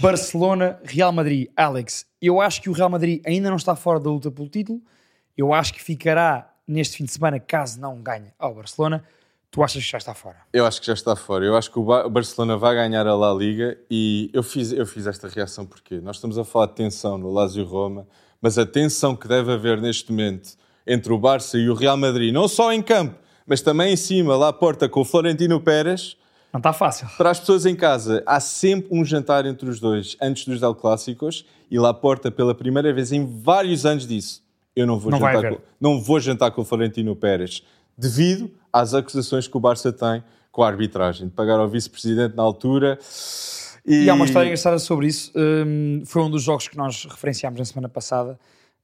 [0.00, 1.48] Barcelona, Real Madrid.
[1.56, 4.80] Alex, eu acho que o Real Madrid ainda não está fora da luta pelo título.
[5.36, 9.04] Eu acho que ficará neste fim de semana, caso não ganhe ao Barcelona.
[9.50, 10.36] Tu achas que já está fora?
[10.52, 11.44] Eu acho que já está fora.
[11.44, 14.72] Eu acho que o Ba- o Barcelona vai ganhar a La Liga e eu fiz,
[14.72, 18.06] eu fiz esta reação porque nós estamos a falar de tensão no Lazio Roma,
[18.42, 20.56] mas a tensão que deve haver neste momento
[20.86, 23.14] entre o Barça e o Real Madrid, não só em campo,
[23.46, 26.16] mas também em cima, lá à porta com o Florentino Pérez,
[26.52, 27.06] Não está fácil.
[27.16, 30.74] para as pessoas em casa, há sempre um jantar entre os dois antes dos El
[30.74, 34.42] Clássicos e lá à porta pela primeira vez em vários anos disso.
[34.76, 37.62] Eu não vou, Não jantar, com, não vou jantar com o Florentino Pérez
[37.96, 42.42] devido às acusações que o Barça tem com a arbitragem, de pagar ao vice-presidente na
[42.42, 42.98] altura.
[43.84, 45.32] E há uma história engraçada sobre isso.
[45.34, 48.38] Um, foi um dos jogos que nós referenciámos na semana passada,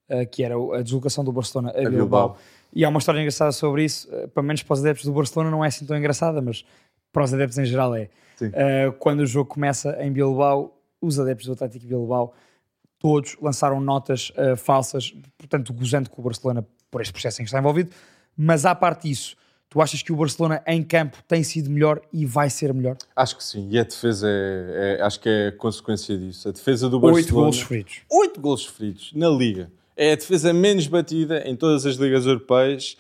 [0.08, 1.90] uh, que era a deslocação do Barcelona a, Bilbao.
[1.90, 2.38] Bilbao.
[2.74, 4.08] E há uma história engraçada sobre isso.
[4.08, 6.64] Uh, pelo menos para os adeptos do Barcelona não é assim tão engraçada, mas
[7.12, 8.08] para os adeptos em geral é.
[8.42, 12.34] Uh, quando o jogo começa em Bilbao, os adeptos do Atlético Bilbao
[13.00, 17.48] todos lançaram notas uh, falsas, portanto, gozando com o Barcelona por este processo em que
[17.48, 17.90] está envolvido.
[18.36, 19.36] Mas à parte disso,
[19.70, 22.96] Tu achas que o Barcelona em campo tem sido melhor e vai ser melhor?
[23.14, 23.68] Acho que sim.
[23.70, 26.48] E a defesa é, é- acho que é consequência disso.
[26.48, 27.42] A defesa do Oito Barcelona.
[27.44, 28.00] golos feridos.
[28.10, 29.70] Oito golos feridos na Liga.
[29.96, 32.96] É a defesa menos batida em todas as ligas europeias.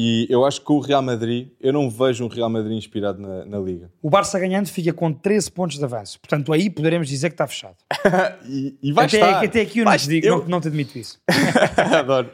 [0.00, 3.44] E eu acho que o Real Madrid, eu não vejo um Real Madrid inspirado na,
[3.44, 3.90] na Liga.
[4.00, 6.20] O Barça ganhando fica com 13 pontos de avanço.
[6.20, 7.74] Portanto, aí poderemos dizer que está fechado.
[8.48, 9.44] E, e vai até, estar.
[9.44, 11.18] até aqui eu não te digo, eu- não, não te admito isso.
[11.98, 12.30] Adoro.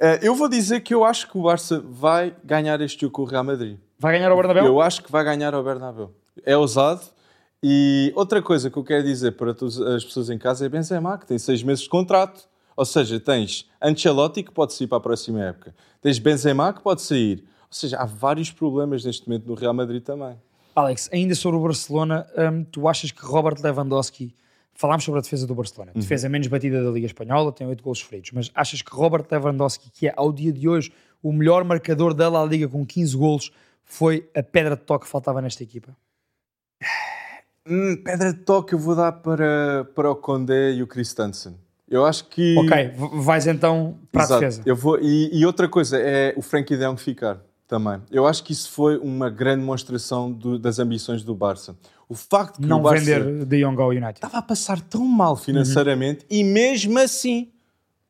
[0.00, 3.22] Eh, eu vou dizer que eu acho que o Barça vai ganhar este jogo com
[3.22, 3.78] o Real Madrid.
[3.96, 4.64] Vai ganhar o Bernabéu?
[4.64, 6.12] Eu acho que vai ganhar ao Bernabéu.
[6.44, 7.02] É ousado.
[7.62, 11.16] E outra coisa que eu quero dizer para todas as pessoas em casa é Benzema,
[11.16, 12.48] que tem seis meses de contrato.
[12.76, 15.74] Ou seja, tens Ancelotti, que pode sair para a próxima época.
[16.00, 17.44] Tens Benzema, que pode sair.
[17.62, 20.36] Ou seja, há vários problemas neste momento no Real Madrid também.
[20.74, 24.34] Alex, ainda sobre o Barcelona, hum, tu achas que Robert Lewandowski,
[24.72, 26.00] falámos sobre a defesa do Barcelona, Uhum.
[26.00, 29.88] defesa menos batida da Liga Espanhola, tem 8 golos feridos, mas achas que Robert Lewandowski,
[29.92, 33.52] que é ao dia de hoje o melhor marcador da La Liga com 15 golos,
[33.84, 35.96] foi a pedra de toque que faltava nesta equipa?
[37.66, 41.54] Hum, pedra de toque eu vou dar para, para o Condé e o Christensen.
[41.88, 42.56] Eu acho que...
[42.58, 44.34] Ok, vais então para Exato.
[44.34, 44.62] a defesa.
[44.64, 48.00] Eu vou, e, e outra coisa é o Frankie de Jong ficar também.
[48.10, 51.76] Eu acho que isso foi uma grande demonstração do- das ambições do Barça.
[52.08, 54.14] O facto que Não o Barça vender de Young ao United.
[54.16, 57.50] estava a passar tão mal financeiramente e mesmo assim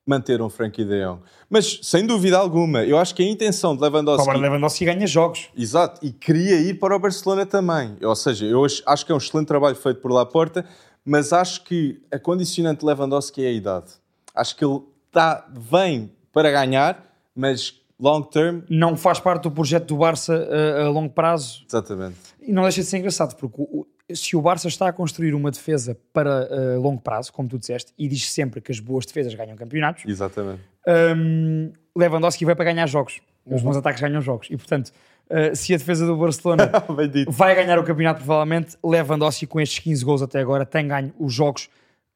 [0.06, 1.20] manteram o Frankie de Jong.
[1.48, 5.48] Mas sem dúvida alguma, eu acho que a intenção de Lewandowski Robert Lewandowski ganha jogos.
[5.56, 7.96] Exato, e queria ir para o Barcelona também.
[8.02, 10.64] Ou seja, eu acho, acho que é um excelente trabalho feito por Laporta,
[11.04, 13.92] mas acho que a condicionante de Lewandowski é a idade.
[14.34, 14.80] Acho que ele
[15.12, 20.86] tá, vem para ganhar, mas long term, Não faz parte do projeto do Barça uh,
[20.86, 21.64] a, longo prazo.
[21.68, 22.16] exatamente.
[22.40, 25.50] E não deixa de ser engraçado, porque o- se o Barça está a construir uma
[25.50, 29.32] defesa para uh, longo prazo, como tu disseste, e diz sempre que as boas defesas
[29.34, 30.60] ganham campeonatos, Exatamente.
[31.16, 33.20] um, Lewandowski vai para ganhar jogos.
[33.46, 34.48] Os bons ataques ganham jogos.
[34.50, 34.90] E, portanto,
[35.30, 36.70] uh, se a defesa do Barcelona
[37.28, 41.32] vai ganhar o campeonato, provavelmente, Lewandowski, com estes 15 gols até agora, tem ganho os
[41.32, 41.68] jogos,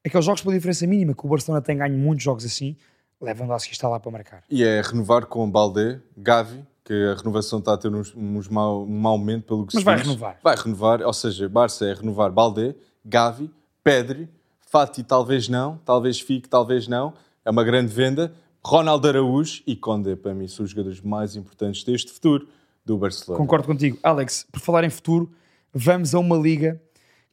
[0.05, 2.75] aqueles jogos pela diferença mínima, que o Barcelona tem ganho muitos jogos assim,
[3.21, 4.43] Lewandowski está lá para marcar.
[4.49, 8.83] E é renovar com Balde, Gavi, que a renovação está a ter uns, uns mau,
[8.83, 10.07] um mau momento pelo que Mas se vai diz.
[10.07, 10.39] renovar.
[10.41, 13.51] Vai renovar, ou seja, Barça é renovar Balde, Gavi,
[13.83, 14.29] Pedri,
[14.69, 17.13] Fati talvez não, talvez fique, talvez não.
[17.43, 18.31] É uma grande venda.
[18.63, 22.47] Ronaldo Araújo e Conde, para mim, são os jogadores mais importantes deste futuro
[22.89, 23.37] do Barcelona.
[23.37, 23.97] Concordo contigo.
[24.01, 25.31] Alex, por falar em futuro,
[25.73, 26.81] vamos a uma liga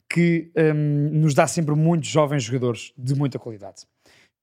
[0.09, 3.85] que hum, nos dá sempre muitos jovens jogadores de muita qualidade,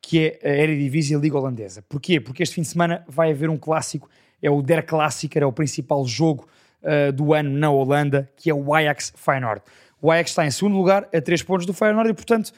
[0.02, 1.82] que é a Eredivisie, a Liga Holandesa.
[1.82, 2.20] Porquê?
[2.20, 4.10] Porque este fim de semana vai haver um clássico,
[4.42, 6.46] é o Der Klassiker, é o principal jogo
[6.82, 9.62] uh, do ano na Holanda, que é o Ajax Feyenoord.
[10.02, 12.52] O Ajax está em segundo lugar, a três pontos do Feyenoord, e portanto,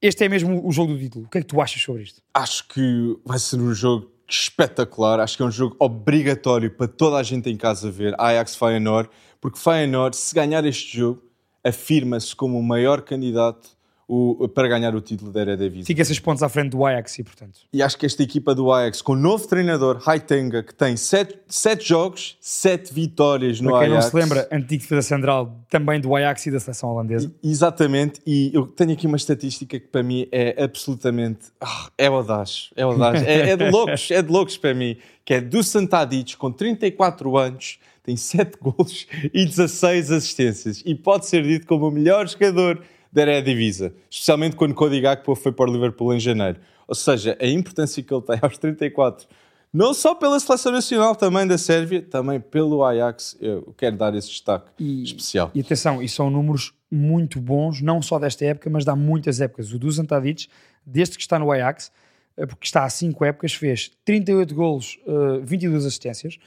[0.00, 1.26] este é mesmo o jogo do título.
[1.26, 2.22] O que é que tu achas sobre isto?
[2.32, 5.20] Acho que vai ser um jogo espetacular.
[5.20, 8.14] Acho que é um jogo obrigatório para toda a gente em casa ver.
[8.18, 9.10] Ajax Feyenoord,
[9.40, 11.22] porque Feyenoord, se ganhar este jogo,
[11.64, 13.75] afirma-se como o maior candidato
[14.08, 15.84] o- para ganhar o título da Eredivisie.
[15.84, 18.70] Fica seis pontos à frente do Ajax e, portanto, E acho que esta equipa do
[18.72, 21.38] Ajax, com o novo treinador, Haitenga, que tem sete,
[21.86, 24.04] jogos, sete vitórias no para quem Ajax.
[24.04, 27.32] não se lembra, antigo defesa central também do Ajax e da seleção holandesa.
[27.42, 31.46] Exatamente, e eu tenho aqui uma estatística que para mim é absolutamente.
[31.60, 34.96] ah, é audaz, é audaz, é, é de loucos, é de loucos para mim.
[35.24, 41.26] Que é do Santadic, com 34 anos, tem 7 golos e 16 assistências, e pode
[41.26, 42.80] ser dito como o melhor jogador
[43.12, 46.58] da Eredivisie, especialmente quando Cody Gakpo foi para o Liverpool em janeiro.
[46.88, 49.26] Ou seja, a importância que ele tem aos 34,
[49.72, 54.28] não só pela seleção nacional, também da Sérvia, também pelo Ajax, eu quero dar esse
[54.28, 55.50] destaque E- especial.
[55.54, 59.40] E atenção, e são números muito bons, não só desta época, mas de há muitas
[59.40, 59.72] épocas.
[59.72, 60.46] O Dusan Tadic,
[60.84, 61.90] desde que está no Ajax,
[62.36, 66.38] eh, porque está há 5 épocas, fez 38 golos, eh, 22 assistências,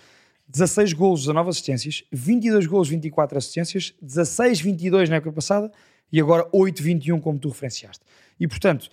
[0.48, 5.70] 16 golos, 19 assistências, 22 golos, 24 assistências, 16, 22 na época passada
[6.12, 8.04] e agora 8, 21, como tu referenciaste.
[8.40, 8.90] E portanto,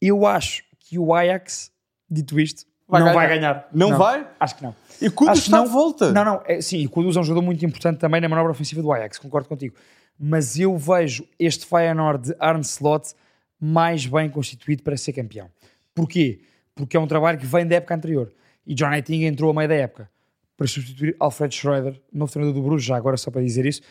[0.00, 1.70] eu acho que o Ajax,
[2.10, 3.18] dito isto, Vai não ganhar.
[3.18, 3.68] vai ganhar.
[3.72, 4.26] Não vai?
[4.38, 4.74] Acho que não.
[5.02, 5.64] E o Kudus Acho está não.
[5.64, 6.12] de volta.
[6.12, 8.80] Não, não, é, sim, e Kudus é um jogador muito importante também na manobra ofensiva
[8.80, 9.74] do Ajax, concordo contigo.
[10.18, 13.12] Mas eu vejo este Feyenoord de Arne Slot
[13.60, 15.50] mais bem constituído para ser campeão.
[15.94, 16.40] Porquê?
[16.74, 18.32] Porque é um trabalho que vem da época anterior.
[18.66, 20.08] E John Eitinga entrou a meio da época
[20.56, 23.82] para substituir Alfred Schroeder, novo treinador do Bruges, já agora só para dizer isso.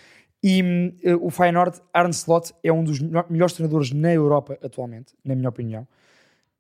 [0.47, 5.13] E eh, o Feyenoord, Arne Slot, é um dos melhor- melhores treinadores na Europa atualmente,
[5.25, 5.87] na minha opinião.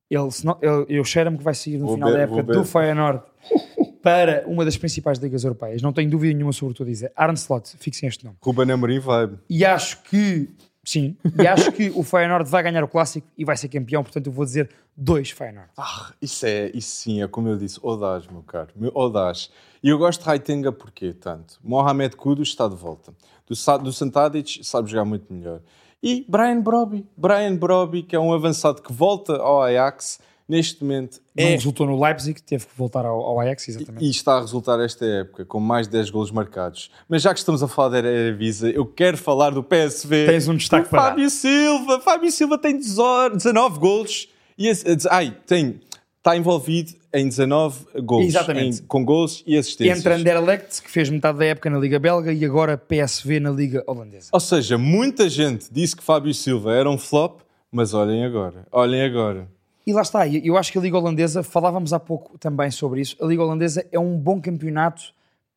[0.09, 2.63] Ele, não- ele- eu cheiro-me que vai sair no Vou final ver, da época do
[2.65, 3.21] Feyenoord
[4.01, 5.81] para uma das principais ligas europeias.
[5.81, 7.11] Não tenho dúvida nenhuma sobre o que estou a dizer.
[7.15, 8.37] Arne Slot, fixem este nome.
[8.41, 9.29] Ruben Amorim vai.
[9.49, 10.49] E acho que
[10.85, 11.17] Sim.
[11.37, 14.31] E acho que o Feyenoord vai ganhar o clássico e vai ser campeão, portanto eu
[14.31, 15.71] vou dizer dois Feyenoord.
[15.75, 19.49] Ah, isso é, isso sim, é como eu disse, audaz, meu caro, meu audaz.
[19.83, 21.59] E eu gosto de Raitenga porquê tanto?
[21.63, 23.13] Mohamed Kudus está de volta.
[23.47, 25.59] Do, do Santadic sabe jogar muito melhor.
[26.01, 31.19] E Brian Broby, Brian Broby, que é um avançado que volta ao Ajax, neste momento
[31.35, 34.05] Não é resultou no Leipzig, teve que voltar ao, ao Ajax, exatamente.
[34.05, 36.91] e está a resultar esta época com mais de 10 golos marcados.
[37.09, 40.25] Mas já que estamos a falar da Eredivisie, eu quero falar do PSV.
[40.27, 41.01] Tens um destaque para.
[41.09, 41.99] Fábio Silva.
[42.01, 44.27] Fábio Silva tem 18 19 golos
[44.57, 45.79] e esse- ai, tem
[46.17, 48.81] está envolvido em 19 golos, Exatamente.
[48.81, 49.99] em- com golos e assistências.
[49.99, 53.83] Entre Anderlecht, que fez metade da época na Liga Belga, e agora PSV na Liga
[53.85, 54.29] Holandesa.
[54.33, 57.41] Ou seja, muita gente disse que Fábio Silva era um flop,
[57.71, 59.47] mas olhem agora, olhem agora.
[59.85, 63.15] E lá está, eu acho que a Liga Holandesa, falávamos há pouco também sobre isso,
[63.21, 65.13] a Liga Holandesa é um bom campeonato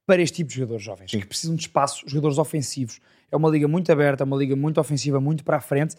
[0.06, 3.00] para este tipo de jogadores jovens, que precisam de espaço, jogadores ofensivos.
[3.30, 5.96] É uma liga muito aberta, é uma liga muito ofensiva, muito para a frente,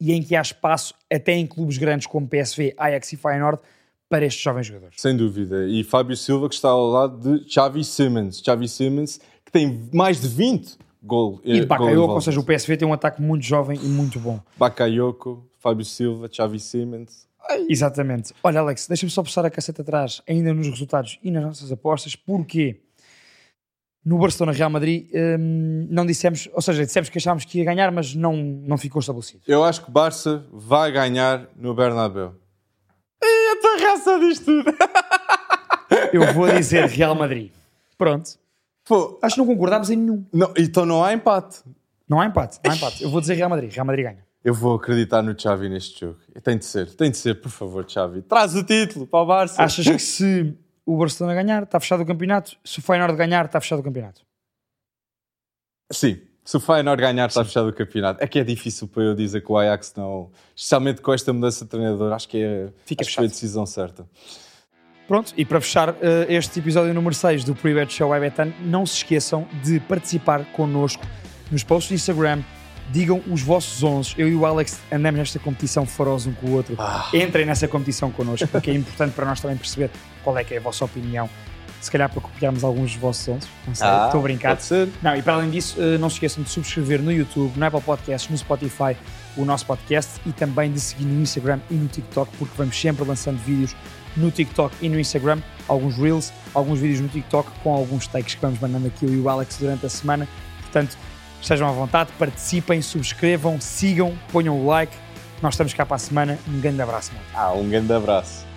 [0.00, 3.60] e em que há espaço, até em clubes grandes como PSV, Ajax e Feyenoord,
[4.08, 5.00] para estes jovens jogadores.
[5.00, 5.66] Sem dúvida.
[5.66, 8.42] E Fábio Silva que está ao lado de Xavi Simmons.
[8.44, 12.44] Xavi Simmons que tem mais de 20 gol, E de eh, Bakayoko, ou seja, o
[12.44, 14.40] PSV tem um ataque muito jovem e muito bom.
[14.56, 17.27] Bakayoko, Fábio Silva, Xavi Simmons.
[17.50, 18.32] Ai, Exatamente.
[18.42, 22.14] Olha, Alex, deixa-me só passar a caceta atrás, ainda nos resultados e nas nossas apostas,
[22.16, 22.80] porque
[24.04, 27.90] no Barcelona Real Madrid hum, não dissemos, ou seja, dissemos que achávamos que ia ganhar,
[27.92, 29.42] mas não, não ficou estabelecido.
[29.46, 32.34] Eu acho que Barça vai ganhar no Bernabéu.
[33.22, 34.70] Ih, a tua raça diz tudo.
[36.12, 37.50] Eu vou dizer Real Madrid.
[37.96, 38.38] Pronto.
[38.84, 40.24] Pô, Acho que não concordámos em nenhum.
[40.32, 41.62] não, então não há empate.
[42.08, 43.02] Não há empate, não há empate.
[43.02, 43.70] Eu vou dizer Real Madrid.
[43.72, 44.27] Real Madrid ganha.
[44.48, 46.18] Eu vou acreditar no Xavi neste jogo.
[46.42, 48.22] Tem de ser, tem de ser, por favor, Xavi.
[48.22, 49.62] Traz o título para o Barça.
[49.62, 50.54] Achas que se
[50.86, 52.56] o Barcelona ganhar, está fechado o campeonato?
[52.64, 54.22] Se o Feyenoord ganhar, está fechado o campeonato?
[55.92, 58.24] Sim, se o Feyenoord ganhar, está fechado o campeonato.
[58.24, 60.30] É que é difícil para eu dizer que o Ajax não...
[60.56, 63.66] Especialmente com esta mudança de treinador, acho que é, Fica acho que foi a decisão
[63.66, 64.08] certa.
[65.06, 68.96] Pronto, e para fechar eh, este episódio número 6 do Pre-Bet Show Ibetan, não se
[68.96, 71.04] esqueçam de participar connosco
[71.52, 72.42] nos posts do Instagram.
[72.90, 74.14] Digam os vossos 11.
[74.16, 76.76] Eu e o Alex andamos nesta competição feroz um com o outro.
[77.12, 79.90] Entrem nessa competição connosco, porque é importante para nós também perceber
[80.24, 81.28] qual é que é a vossa opinião.
[81.80, 83.48] Se calhar para copiarmos alguns dos vossos 11.
[83.66, 84.58] Não sei, estou a brincar.
[84.58, 84.88] Ah.
[85.00, 87.80] Não, e para além disso, eh, não se esqueçam de subscrever no YouTube, no Apple
[87.80, 88.96] Podcasts, no Spotify,
[89.36, 93.04] o nosso podcast e também de seguir no Instagram e no TikTok, porque vamos sempre
[93.04, 93.76] lançando vídeos
[94.16, 98.40] no TikTok e no Instagram, alguns Reels, alguns vídeos no TikTok com alguns takes que
[98.40, 100.26] vamos mandando aqui eu e o Alex durante a semana.
[100.62, 100.98] Portanto,
[101.40, 104.92] estejam à vontade, participem, subscrevam, sigam, ponham o like.
[105.42, 106.38] Nós estamos cá para a semana.
[106.48, 107.24] Um grande abraço, mano.
[107.34, 108.47] Ah, um grande abraço.